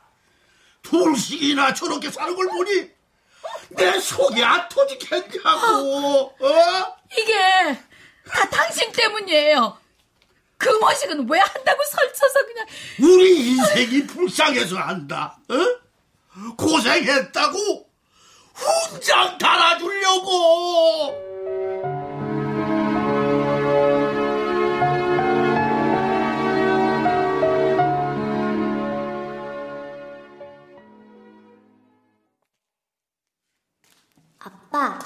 둘씩이나 0.83 1.75
저렇게 1.75 2.11
사는 2.11 2.35
걸 2.37 2.47
보니 2.49 2.91
내 3.71 3.99
속이 3.99 4.43
안 4.45 4.69
터지겠냐고 4.69 6.35
어? 6.41 6.97
이게 7.19 7.35
다 8.29 8.49
당신 8.51 8.91
때문이에요. 8.93 9.79
그 10.57 10.69
머식은 10.69 11.29
왜 11.29 11.39
한다고 11.41 11.83
설쳐서 11.85 12.47
그냥 12.47 12.67
우리 13.01 13.49
인생이 13.51 14.07
불쌍해서 14.07 14.77
한다 14.77 15.37
어? 15.49 15.55
고생했다고 16.57 17.89
훈장 18.55 19.39
달아주려고 19.39 21.24
아빠, 34.39 34.99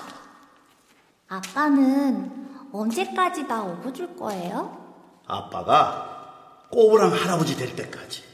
아빠는 1.28 2.70
언제까지 2.72 3.46
나 3.46 3.62
업어줄 3.62 4.16
거예요? 4.16 5.22
아빠가 5.26 6.66
꼬부랑 6.70 7.12
할아버지 7.12 7.56
될 7.56 7.76
때까지 7.76 8.27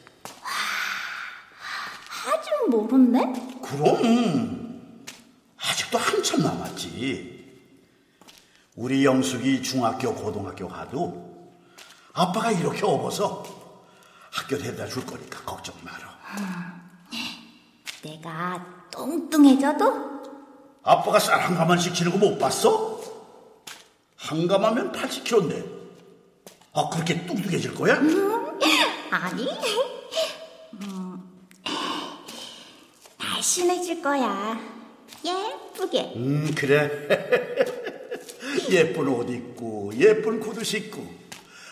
아직 2.65 2.71
모른네? 2.71 3.59
그럼 3.63 5.05
아직도 5.59 5.99
한참 5.99 6.43
남았지 6.43 7.35
우리 8.77 9.05
영숙이 9.05 9.63
중학교 9.63 10.15
고등학교 10.15 10.69
가도 10.69 11.53
아빠가 12.13 12.51
이렇게 12.51 12.85
업어서 12.85 13.45
학교 14.33 14.59
데려다 14.59 14.87
줄 14.87 15.05
거니까 15.07 15.41
걱정 15.45 15.75
마라 15.83 16.15
내가 18.03 18.65
뚱뚱해져도? 18.91 20.15
아빠가 20.83 21.19
쌀 21.19 21.41
한 21.41 21.55
가만씩 21.55 21.95
치는 21.95 22.13
거 22.13 22.19
못 22.19 22.39
봤어? 22.39 23.01
한 24.17 24.47
가마면 24.47 24.93
80kg인데 24.93 25.75
아 26.73 26.89
그렇게 26.91 27.27
뚱뚱해질 27.27 27.75
거야? 27.75 27.97
아니, 29.11 29.47
음, 30.75 31.23
날씬해질 33.45 34.01
거야. 34.03 34.59
예쁘게. 35.23 36.13
음 36.17 36.55
그래 36.57 36.91
예쁜 38.71 39.09
옷 39.09 39.29
입고 39.29 39.93
예쁜 39.97 40.41
구두 40.41 40.65
신고 40.65 41.07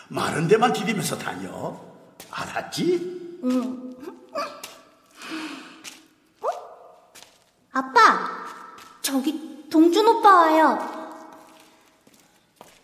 마른 0.07 0.47
데만 0.47 0.71
디디면서 0.71 1.17
다녀 1.17 1.79
알았지? 2.29 3.39
응. 3.43 3.95
어? 6.41 6.47
아빠, 7.71 8.29
저기 9.01 9.67
동준 9.69 10.07
오빠 10.07 10.41
와요. 10.41 11.13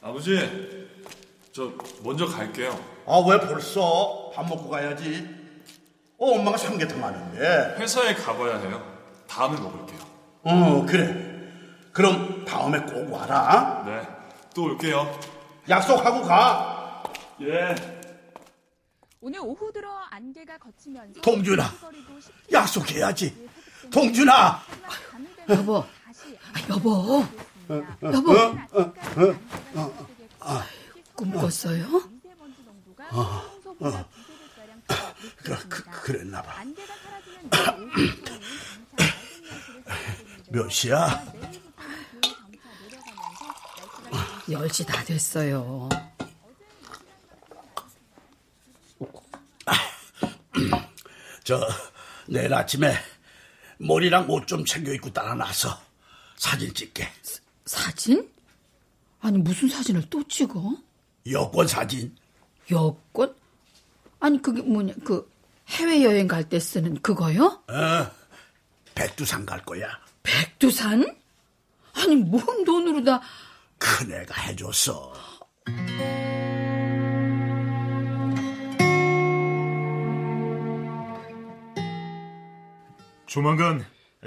아버지, 0.01 0.35
저 1.51 1.71
먼저 2.03 2.25
갈게요. 2.25 2.71
아 3.05 3.19
왜 3.19 3.39
벌써 3.39 4.31
밥 4.33 4.47
먹고 4.47 4.69
가야지 4.69 5.38
어 6.20 6.32
엄마가 6.36 6.57
삼계탕 6.57 7.03
하는데. 7.03 7.76
회사에 7.80 8.13
가봐야 8.15 8.57
해요. 8.57 8.84
다음에 9.28 9.59
먹을게요. 9.59 9.99
어 10.43 10.86
그래. 10.86 11.30
그럼 11.93 12.43
다음에 12.45 12.80
꼭 12.82 13.11
와라. 13.11 13.84
네, 13.86 14.01
또 14.53 14.63
올게요. 14.65 15.20
약속하고 15.67 16.24
가. 16.24 17.03
예. 17.41 17.76
오늘 19.22 19.39
오후 19.41 19.72
들어 19.72 19.89
안개가 20.11 20.57
걷히면서 20.57 21.22
동준아 21.22 21.70
약속해야지. 22.51 23.49
동준아! 23.91 24.61
여보. 25.49 25.78
아, 25.80 25.86
여보. 26.70 27.24
여보. 28.03 28.34
아, 30.39 30.65
꿈 31.15 31.32
꿨어요? 31.32 31.86
어, 33.11 33.22
어. 33.80 34.05
그, 35.43 35.67
그, 35.69 35.83
그랬나 36.03 36.41
봐 36.41 36.63
몇 40.49 40.69
시야? 40.69 41.23
10시 44.47 44.85
다 44.87 45.03
됐어요. 45.03 45.87
저 51.43 51.59
내일 52.27 52.53
아침에 52.53 52.93
머리랑 53.77 54.29
옷 54.29 54.45
좀 54.47 54.65
챙겨 54.65 54.91
입고 54.93 55.11
따라 55.13 55.33
나서 55.35 55.79
사진 56.35 56.73
찍게 56.73 57.07
사진? 57.65 58.29
아니 59.21 59.37
무슨 59.37 59.69
사진을 59.69 60.09
또 60.09 60.25
찍어? 60.27 60.75
여권 61.31 61.67
사진 61.67 62.15
여권? 62.71 63.35
아니 64.20 64.41
그게 64.41 64.61
뭐냐 64.61 64.93
그 65.05 65.30
해외 65.70 66.03
여행 66.03 66.28
갈 66.28 66.43
때 66.49 66.59
쓰는 66.59 67.01
그거요? 67.01 67.61
어, 67.67 68.11
백두산 68.95 69.45
갈 69.45 69.63
거야 69.63 69.88
백두산? 70.24 71.05
아니 71.93 72.15
뭔 72.15 72.63
돈으로 72.63 73.03
다 73.03 73.22
큰애가 73.78 74.41
해줬어 74.41 75.13
조만간 83.26 83.86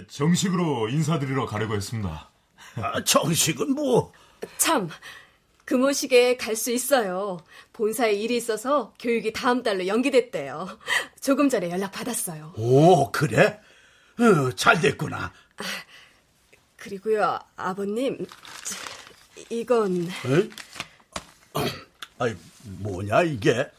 정식으로 0.08 0.88
인사드리러 0.88 1.46
가려고 1.46 1.74
했습니다. 1.74 2.30
아, 2.76 3.04
정식은 3.04 3.74
뭐? 3.74 4.12
참, 4.58 4.88
금호식에 5.64 6.36
갈 6.36 6.56
수 6.56 6.70
있어요. 6.70 7.38
본사에 7.72 8.12
일이 8.12 8.36
있어서 8.36 8.92
교육이 8.98 9.32
다음 9.32 9.62
달로 9.62 9.86
연기됐대요. 9.86 10.78
조금 11.20 11.48
전에 11.48 11.70
연락 11.70 11.92
받았어요. 11.92 12.54
오, 12.56 13.10
그래? 13.12 13.60
어, 14.18 14.52
잘 14.54 14.80
됐구나. 14.80 15.32
그리고요, 16.76 17.38
아버님, 17.56 18.26
이건 19.50 20.08
에? 20.08 20.48
아이, 22.18 22.34
뭐냐, 22.64 23.22
이게? 23.22 23.70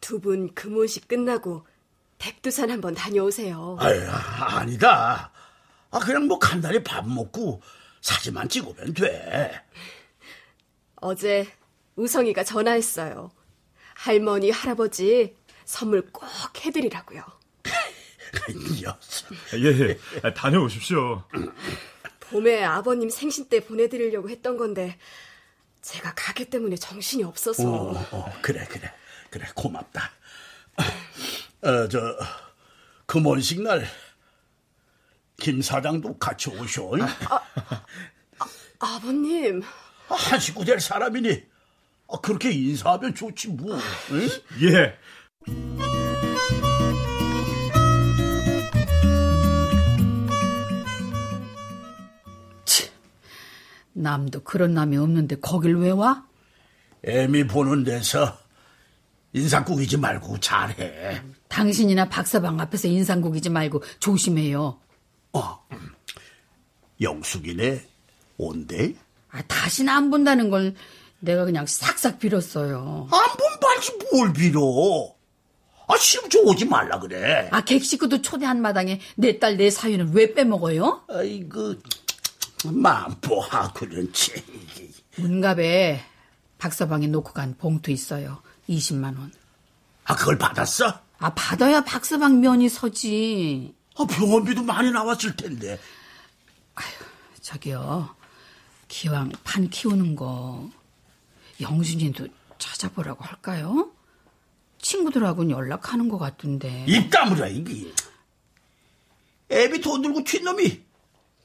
두 0.00 0.18
분 0.20 0.54
금호식 0.54 1.06
끝나고 1.08 1.66
백두산 2.18 2.70
한번 2.70 2.94
다녀오세요. 2.94 3.76
아이, 3.78 3.98
아니다. 4.06 5.30
아, 5.90 5.98
그냥 5.98 6.26
뭐 6.26 6.38
간단히 6.38 6.82
밥 6.82 7.06
먹고 7.06 7.60
사진만 8.00 8.48
찍으면 8.48 8.94
돼. 8.94 9.60
어제 11.00 11.46
우성이가 11.96 12.44
전화했어요. 12.44 13.30
할머니, 13.94 14.50
할아버지 14.50 15.36
선물 15.64 16.10
꼭 16.12 16.24
해드리라고요. 16.64 17.22
예, 19.54 19.98
예, 20.24 20.34
다녀오십시오. 20.34 21.24
봄에 22.20 22.62
아버님 22.62 23.08
생신 23.10 23.48
때 23.48 23.60
보내드리려고 23.60 24.28
했던 24.28 24.56
건데 24.56 24.98
제가 25.82 26.14
가게 26.14 26.44
때문에 26.44 26.76
정신이 26.76 27.24
없어서. 27.24 27.68
어, 27.68 28.06
어, 28.12 28.32
그래, 28.42 28.66
그래. 28.68 28.92
그래, 29.30 29.46
고맙다. 29.54 30.10
어, 31.62 31.88
저, 31.88 31.98
금원식 33.06 33.62
날, 33.62 33.86
김 35.38 35.62
사장도 35.62 36.18
같이 36.18 36.50
오셔. 36.50 36.90
아, 37.30 37.40
아, 38.80 39.00
버님 39.02 39.62
한 40.14 40.40
식구 40.40 40.64
될 40.64 40.80
사람이니, 40.80 41.42
아, 42.08 42.20
그렇게 42.20 42.50
인사하면 42.50 43.14
좋지, 43.14 43.48
뭐. 43.48 43.76
응? 44.12 44.28
예. 44.62 44.94
남도 53.98 54.44
그런 54.44 54.74
남이 54.74 54.96
없는데 54.96 55.40
거길 55.40 55.74
왜 55.76 55.90
와? 55.90 56.24
애미 57.04 57.46
보는 57.46 57.84
데서 57.84 58.38
인상국이지 59.32 59.96
말고 59.98 60.38
잘해. 60.38 61.20
당신이나 61.48 62.08
박사방 62.08 62.60
앞에서 62.60 62.88
인상국이지 62.88 63.50
말고 63.50 63.82
조심해요. 63.98 64.80
어, 65.32 65.68
영숙이네 67.00 67.86
온대? 68.36 68.94
아, 69.30 69.42
다시는 69.42 69.92
안 69.92 70.10
본다는 70.10 70.50
걸 70.50 70.74
내가 71.20 71.44
그냥 71.44 71.66
싹싹 71.66 72.18
빌었어요. 72.18 73.08
안본 73.10 73.58
말지 73.60 73.98
뭘 74.12 74.32
빌어. 74.32 75.14
아, 75.88 75.96
심지어 75.96 76.42
오지 76.42 76.66
말라 76.66 76.98
그래. 77.00 77.48
아, 77.50 77.60
객식구도 77.62 78.22
초대한 78.22 78.60
마당에 78.60 79.00
내 79.16 79.38
딸 79.38 79.56
내 79.56 79.70
사위는 79.70 80.12
왜 80.14 80.34
빼먹어요? 80.34 81.04
아이고, 81.08 81.74
만보하 82.64 83.72
그런지. 83.72 84.32
문갑에 85.16 86.00
박사방에 86.58 87.06
놓고 87.06 87.32
간 87.32 87.56
봉투 87.56 87.90
있어요. 87.90 88.42
20만 88.68 89.18
원. 89.18 89.32
아, 90.04 90.14
그걸 90.14 90.38
받았어? 90.38 91.00
아, 91.18 91.34
받아야 91.34 91.82
박사방 91.82 92.40
면이 92.40 92.68
서지. 92.68 93.74
아, 93.96 94.04
병원비도 94.04 94.62
많이 94.62 94.90
나왔을 94.90 95.34
텐데. 95.36 95.78
저기요. 97.40 98.14
기왕 98.88 99.30
판 99.44 99.68
키우는 99.68 100.16
거 100.16 100.68
영준이도 101.60 102.26
찾아보라고 102.58 103.24
할까요? 103.24 103.90
친구들하고는 104.80 105.50
연락하는 105.50 106.08
것 106.08 106.18
같던데. 106.18 106.84
입 106.88 107.10
다물어, 107.10 107.48
이게. 107.48 107.92
애비 109.50 109.80
돈 109.80 110.02
들고 110.02 110.20
튄 110.20 110.42
놈이 110.42 110.82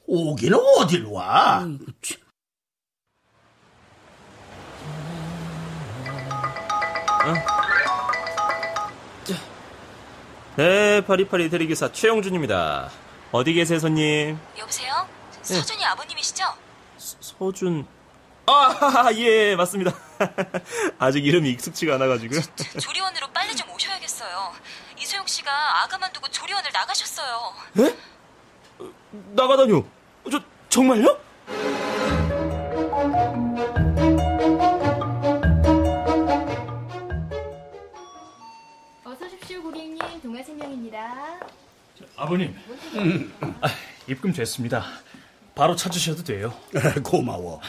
오기는 0.06 0.58
어딜 0.78 1.04
와? 1.06 1.60
아이고, 1.60 1.84
참. 2.02 2.20
네, 10.56 11.00
파리파리 11.04 11.50
대리기사 11.50 11.90
최영준입니다. 11.90 12.88
어디 13.32 13.52
계세요, 13.54 13.80
손님? 13.80 14.38
여보세요? 14.56 15.08
서준이 15.42 15.84
아버님이시죠? 15.84 16.44
서준. 17.38 17.86
아, 18.46 19.10
예, 19.16 19.56
맞습니다. 19.56 19.92
아직 20.98 21.24
이름이 21.24 21.50
익숙치가 21.50 21.94
않아가지고요. 21.94 22.40
조리원으로 22.80 23.28
빨리 23.32 23.54
좀 23.56 23.70
오셔야겠어요. 23.70 24.52
이소영 25.00 25.26
씨가 25.26 25.82
아가만 25.84 26.12
두고 26.12 26.28
조리원을 26.28 26.70
나가셨어요. 26.72 27.54
에? 27.80 27.96
나가다뇨? 29.34 29.84
저, 30.30 30.40
정말요? 30.68 31.18
어서 39.04 39.24
오십시오, 39.26 39.62
고객님. 39.62 39.98
동아생명입니다. 40.22 41.40
아버님, 42.16 42.56
아, 43.60 43.68
입금 44.08 44.32
됐습니다. 44.32 44.84
바로 45.54 45.76
찾으셔도 45.76 46.24
돼요. 46.24 46.52
고마워. 47.04 47.60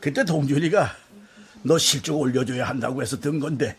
그때 0.00 0.24
동준이가 0.24 0.94
너 1.62 1.78
실적 1.78 2.16
올려줘야 2.16 2.68
한다고 2.68 3.02
해서 3.02 3.18
든 3.18 3.38
건데 3.40 3.76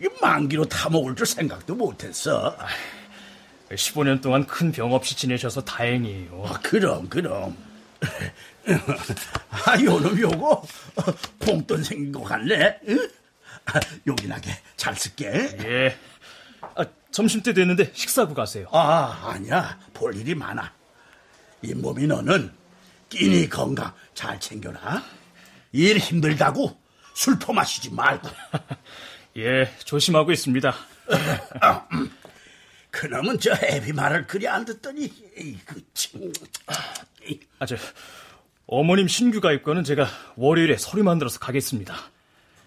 이 0.00 0.08
만기로 0.20 0.64
타먹을 0.66 1.14
줄 1.16 1.26
생각도 1.26 1.74
못했어. 1.74 2.56
15년 3.70 4.22
동안 4.22 4.46
큰 4.46 4.70
병 4.72 4.92
없이 4.92 5.16
지내셔서 5.16 5.62
다행이에요. 5.64 6.44
아, 6.46 6.58
그럼 6.62 7.08
그럼. 7.08 7.56
아, 9.50 9.80
요놈 9.82 10.18
요거 10.20 10.66
봉돈 11.40 11.82
생긴 11.82 12.12
거 12.12 12.22
같네. 12.22 12.80
응? 12.88 13.08
아, 13.66 13.80
요긴하게 14.06 14.50
잘 14.76 14.94
쓸게. 14.94 15.26
예. 15.26 15.96
아, 16.76 16.84
점심 17.10 17.42
때 17.42 17.52
됐는데 17.52 17.92
식사하고 17.94 18.34
가세요. 18.34 18.66
아, 18.72 19.30
아니야. 19.32 19.78
볼 19.94 20.14
일이 20.16 20.34
많아. 20.34 20.72
잇몸이 21.64 22.06
너는 22.06 22.52
끼니 23.08 23.48
건강 23.48 23.92
잘 24.14 24.38
챙겨라. 24.40 25.02
일 25.72 25.98
힘들다고 25.98 26.78
술 27.14 27.38
퍼마시지 27.38 27.90
말고. 27.92 28.28
예, 29.38 29.72
조심하고 29.84 30.32
있습니다. 30.32 30.74
그놈은 32.90 33.40
저 33.40 33.52
애비 33.60 33.92
말을 33.92 34.26
그리 34.26 34.46
안 34.46 34.64
듣더니 34.64 35.12
그 35.64 35.82
참. 35.94 36.32
아, 37.58 37.66
저 37.66 37.76
어머님 38.66 39.08
신규 39.08 39.40
가입과는 39.40 39.82
제가 39.82 40.06
월요일에 40.36 40.76
서류 40.76 41.02
만들어서 41.02 41.40
가겠습니다. 41.40 41.94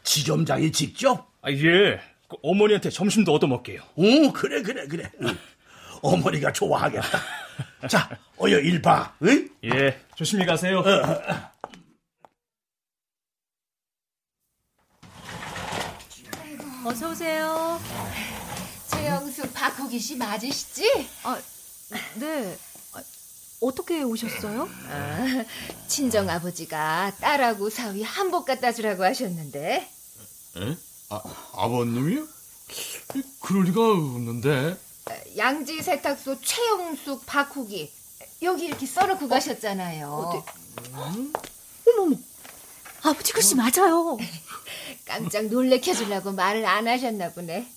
지점장이 0.04 0.72
직접? 0.72 1.32
아, 1.42 1.52
예. 1.52 2.00
그 2.28 2.36
어머니한테 2.44 2.90
점심도 2.90 3.34
얻어먹게요. 3.34 3.82
오, 3.96 4.34
그래, 4.34 4.62
그래, 4.62 4.86
그래. 4.88 5.10
응. 5.22 5.38
어머니가 6.02 6.52
좋아하겠다. 6.52 7.08
자, 7.90 8.10
어여 8.42 8.60
일 8.60 8.82
봐. 8.82 9.16
응? 9.24 9.50
예, 9.64 10.00
조심히 10.16 10.46
가세요. 10.46 10.84
어서 16.86 17.10
오세요. 17.12 17.80
최영숙 18.92 19.54
박호기 19.54 20.00
씨 20.00 20.16
맞으시지? 20.16 21.08
아, 21.24 21.38
네. 22.16 22.58
아, 22.94 23.02
어떻게 23.62 24.04
오셨어요? 24.04 24.70
아, 24.90 25.46
친정 25.88 26.30
아버지가 26.30 27.12
딸하고 27.20 27.70
사위 27.70 28.04
한복 28.04 28.46
갖다 28.46 28.72
주라고 28.72 29.04
하셨는데. 29.04 29.90
에? 30.58 30.78
아, 31.10 31.22
아버님이요? 31.54 32.26
그럴 33.42 33.64
리가 33.66 33.82
없는데. 33.82 34.78
양지 35.38 35.82
세탁소 35.82 36.42
최영숙 36.42 37.26
박호기 37.26 37.92
여기 38.44 38.66
이렇게 38.66 38.86
써놓고 38.86 39.28
가셨잖아요. 39.28 40.44
어머머, 41.86 42.16
아버지 43.04 43.34
글씨 43.34 43.56
맞아요. 43.56 44.18
깜짝 45.06 45.46
놀래켜주려고 45.46 46.32
말을 46.34 46.66
안 46.66 46.88
하셨나 46.88 47.32
보네. 47.32 47.68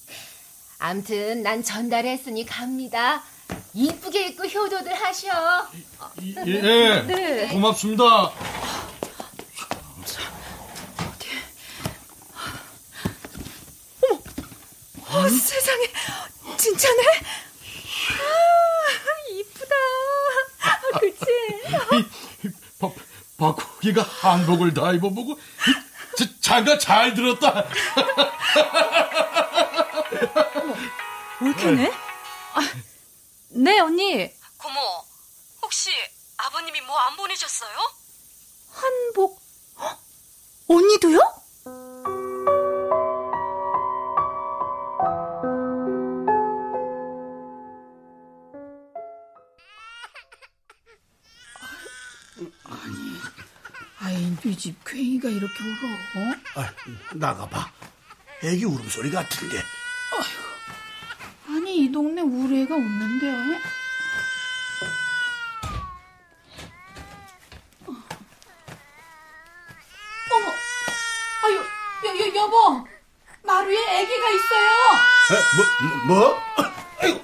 암튼 0.79 1.43
난 1.43 1.63
전달했으니 1.63 2.47
갑니다. 2.47 3.23
이쁘게 3.75 4.29
입고 4.29 4.45
효도들 4.45 4.93
하셔. 4.95 5.29
예, 6.47 7.03
네. 7.03 7.49
고맙습니다. 7.49 8.33
어, 15.13 15.29
세상에 15.29 15.87
진짜네? 16.61 17.03
아, 18.19 18.23
이쁘다. 19.31 19.75
아, 20.61 20.99
그치? 20.99 21.25
바, 22.79 22.91
바쿠기가 23.39 24.03
한복을 24.03 24.75
다 24.75 24.93
입어보고 24.93 25.39
자가 26.43 26.77
잘 26.77 27.15
들었다. 27.15 27.65
어머, 30.55 30.75
올케네? 31.41 31.91
나가봐. 57.21 57.71
애기 58.43 58.65
울음소리 58.65 59.11
같은데. 59.11 59.63
아니, 61.47 61.85
이 61.85 61.93
동네 61.93 62.23
우리 62.23 62.63
애가 62.63 62.75
없는데. 62.75 63.61
어머, 70.33 70.53
아유, 71.45 71.57
여, 72.07 72.19
여, 72.19 72.35
여보, 72.37 72.87
마루에 73.43 74.01
애기가 74.01 74.31
있어요. 74.31 74.71
에? 75.33 75.37
뭐, 75.57 76.17
뭐? 76.17 76.41
아이고. 77.01 77.21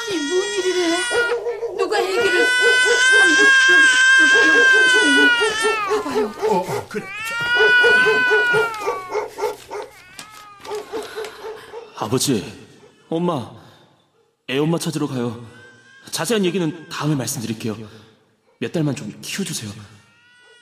아니, 0.00 0.16
뭔 0.28 0.46
일이래? 0.58 0.98
누가 1.78 1.98
애기를. 1.98 2.46
아니, 3.22 3.32
여기, 3.32 3.52
여기, 4.20 4.48
여기 4.48 4.58
편집에 4.68 5.04
있는 5.08 5.28
봐봐요. 5.88 6.26
어, 6.48 6.56
어, 6.58 6.88
그래. 6.88 7.06
아버지, 12.00 12.68
엄마, 13.08 13.50
애엄마 14.48 14.78
찾으러 14.78 15.06
가요. 15.08 15.44
자세한 16.18 16.44
얘기는 16.44 16.88
다음에 16.88 17.14
말씀드릴게요. 17.14 17.78
몇 18.58 18.72
달만 18.72 18.96
좀 18.96 19.16
키워주세요. 19.22 19.70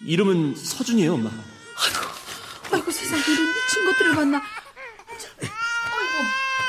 이름은 0.04 0.54
서준이에요, 0.54 1.14
엄마. 1.14 1.30
아이고 2.70 2.90
세상에 2.90 3.22
이런 3.22 3.54
미친 3.54 3.86
것들을 3.86 4.14
봤나. 4.16 4.36
아이고 4.36 5.54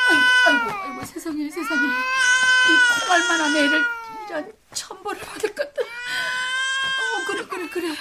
아이고 0.10 0.72
아이고 0.72 0.72
아이고 0.72 1.06
세상에 1.06 1.50
세상에. 1.50 1.82
이 1.82 3.02
콩알만한 3.02 3.58
애를 3.58 3.86
이런 4.30 4.54
천벌을 4.74 5.20
받을 5.20 5.54
것들 5.54 5.84
어 5.84 7.26
그래 7.28 7.46
그래 7.46 7.70
그래. 7.70 7.96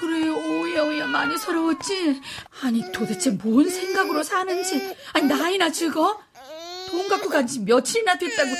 그래 0.00 0.28
오야 0.28 0.82
오야 0.82 1.06
많이 1.06 1.38
서러웠지? 1.38 2.20
아니 2.60 2.92
도대체 2.92 3.30
뭔 3.30 3.70
생각으로 3.70 4.22
사는지. 4.22 4.94
아니 5.14 5.24
나이나 5.26 5.72
즐거 5.72 6.20
돈 6.90 7.08
갖고 7.08 7.30
간 7.30 7.46
지 7.46 7.60
며칠이나 7.60 8.18
됐다고 8.18 8.50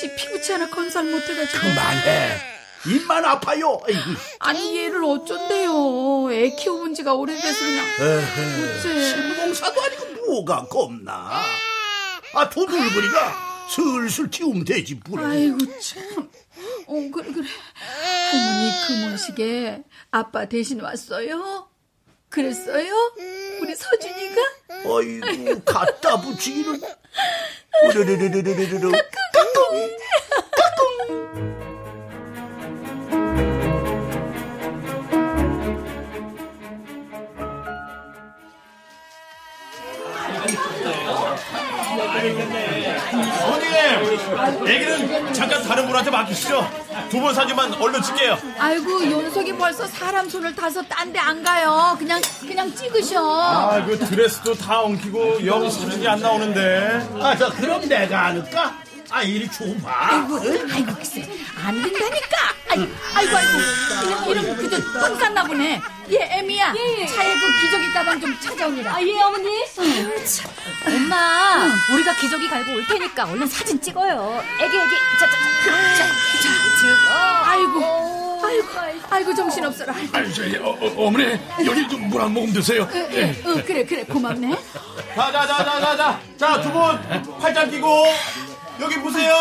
지 0.00 0.14
피부치 0.16 0.52
하나 0.52 0.68
건설 0.70 1.04
못해가지고 1.10 1.58
그만해. 1.60 2.40
입만 2.86 3.22
아파요. 3.26 3.78
아이고. 3.86 4.00
아니 4.38 4.78
얘를 4.78 5.04
어쩐대요 5.04 6.32
애 6.32 6.48
키워본 6.56 6.94
지가 6.94 7.12
오래돼서 7.12 7.58
그냥 7.58 7.86
에헤, 8.00 8.78
어째. 8.78 9.04
신봉사도 9.04 9.82
아니고 9.82 10.06
뭐가 10.26 10.64
겁나. 10.68 11.42
아, 12.32 12.48
도둑거리가 12.48 13.66
슬슬 13.68 14.30
키우면 14.30 14.64
되지, 14.64 14.98
뭘. 15.06 15.22
아이고 15.22 15.58
참. 15.80 16.30
어 16.86 17.10
그래 17.12 17.32
그래. 17.32 17.46
할머니 18.30 18.72
금혼식에 18.86 19.82
아빠 20.10 20.46
대신 20.46 20.80
왔어요? 20.80 21.68
그랬어요? 22.30 22.94
우리 23.60 23.74
서준이가? 23.74 24.40
아이고, 24.70 25.60
갖다 25.64 26.20
붙이기는. 26.20 26.80
으르르르르르르. 27.84 28.92
어머님, 43.42 44.68
애기는 44.68 45.32
잠깐 45.34 45.62
다른 45.62 45.86
분한테 45.86 46.10
맡기시죠. 46.10 46.66
두번 47.10 47.34
사진만 47.34 47.72
얼른 47.74 48.02
찍게요. 48.02 48.38
아이고 48.58 49.04
윤석이 49.04 49.56
벌써 49.56 49.86
사람 49.86 50.28
손을 50.28 50.54
타서 50.54 50.82
딴 50.82 51.12
데 51.12 51.18
안 51.18 51.42
가요. 51.42 51.96
그냥 51.98 52.20
그냥 52.40 52.74
찍으셔. 52.74 53.20
아, 53.20 53.84
그 53.84 53.98
드레스도 53.98 54.54
다 54.54 54.80
엉키고 54.82 55.44
여기 55.46 55.70
사진이 55.70 56.06
안 56.06 56.20
나오는데. 56.20 57.08
아, 57.20 57.36
저 57.36 57.50
그럼 57.50 57.88
내가 57.88 58.26
안을까? 58.26 58.74
아, 59.10 59.22
이리 59.22 59.50
줘봐. 59.50 59.90
아이고 59.90 60.36
아이고 60.72 60.94
글쎄 60.94 61.28
안 61.64 61.74
된다니까. 61.82 62.54
아이, 62.70 62.88
아이고 63.14 63.36
아이고 63.36 64.30
이런 64.30 64.44
이런 64.44 64.56
그저 64.56 64.76
똥 65.00 65.18
쌌나 65.18 65.42
보네. 65.44 65.80
예 66.10 66.16
애미야 66.38 66.72
차에 66.72 67.34
그 67.34 67.60
기저귀 67.60 67.92
가방 67.92 68.20
좀 68.20 68.38
찾아오니라. 68.40 68.94
아, 68.94 69.02
예, 69.02 69.20
어머니. 69.20 69.48
엄마, 70.86 71.66
우리가 71.92 72.14
기저귀 72.16 72.48
갈고 72.48 72.72
올 72.72 72.86
테니까 72.86 73.24
얼른 73.30 73.48
사진 73.48 73.80
찍어요. 73.80 74.42
애기, 74.60 74.76
애기. 74.78 74.90
자, 75.18 75.26
자, 75.26 75.32
자, 75.32 75.72
자, 75.96 76.04
자, 76.04 77.06
자, 77.08 77.42
아이고 77.50 78.40
아이고 78.44 78.68
아이고 79.10 79.34
정신 79.34 79.64
없어라. 79.64 79.92
아니, 80.12 80.32
저기, 80.34 80.56
어, 80.56 80.70
어, 80.70 80.86
어 81.06 81.10
머니, 81.10 81.24
여기 81.66 81.88
좀 81.88 82.08
물 82.08 82.20
한 82.22 82.32
모금 82.32 82.52
드세요. 82.52 82.88
예. 82.94 83.30
어, 83.44 83.62
그래 83.66 83.84
그래 83.84 84.04
고맙네. 84.04 84.56
자, 85.16 85.32
자, 85.32 85.46
자, 85.46 85.64
자, 85.64 85.80
자, 85.80 85.96
자. 85.96 86.20
자, 86.38 86.60
두 86.62 86.70
분 86.72 87.38
팔짱 87.40 87.70
끼고 87.70 88.04
여기 88.80 88.96
보세요. 89.00 89.34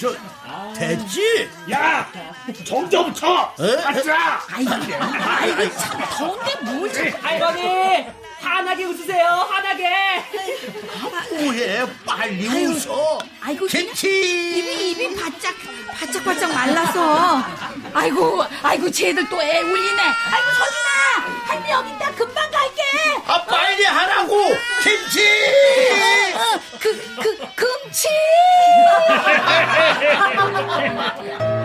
저, 0.00 0.14
됐지? 0.74 1.48
야. 1.70 2.10
에? 3.60 3.76
가자. 3.82 4.40
아이고 4.50 4.72
아이고 4.72 5.76
참 5.76 6.00
더운데 6.18 6.54
뭘 6.62 6.92
참. 6.92 7.08
할머니 7.22 8.06
환하게 8.40 8.84
웃으세요 8.84 9.26
환하게 9.50 10.24
뭐해? 11.42 11.86
빨리 12.04 12.46
웃어. 12.66 13.18
아이고 13.40 13.66
김치. 13.66 14.08
입이 14.58 14.90
입이 14.90 15.14
바짝 15.16 15.54
바짝 15.98 16.24
바짝 16.24 16.52
말라서. 16.52 17.42
아이고 17.94 18.44
아이고 18.62 18.90
쟤들 18.90 19.28
또 19.28 19.40
애 19.42 19.60
울리네. 19.60 20.02
아이고 20.02 20.50
서준아 20.50 21.44
할미 21.46 21.70
여기 21.70 21.90
있다 21.92 22.10
금방 22.12 22.50
갈게. 22.50 22.82
아, 23.26 23.44
빨리 23.44 23.84
하라고! 23.84 24.42
김치! 24.82 25.20
어, 26.34 26.60
그, 26.80 27.14
그, 27.22 27.38
금치! 27.54 28.08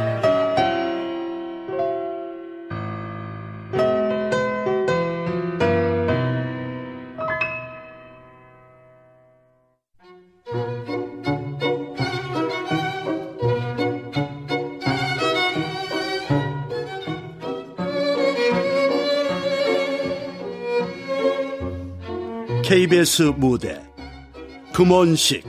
KBS 22.67 23.21
무대 23.37 23.79
금원식 24.73 25.45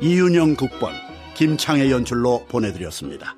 이윤영 0.00 0.56
극본 0.56 0.92
김창의 1.36 1.92
연출로 1.92 2.46
보내드렸습니다. 2.48 3.36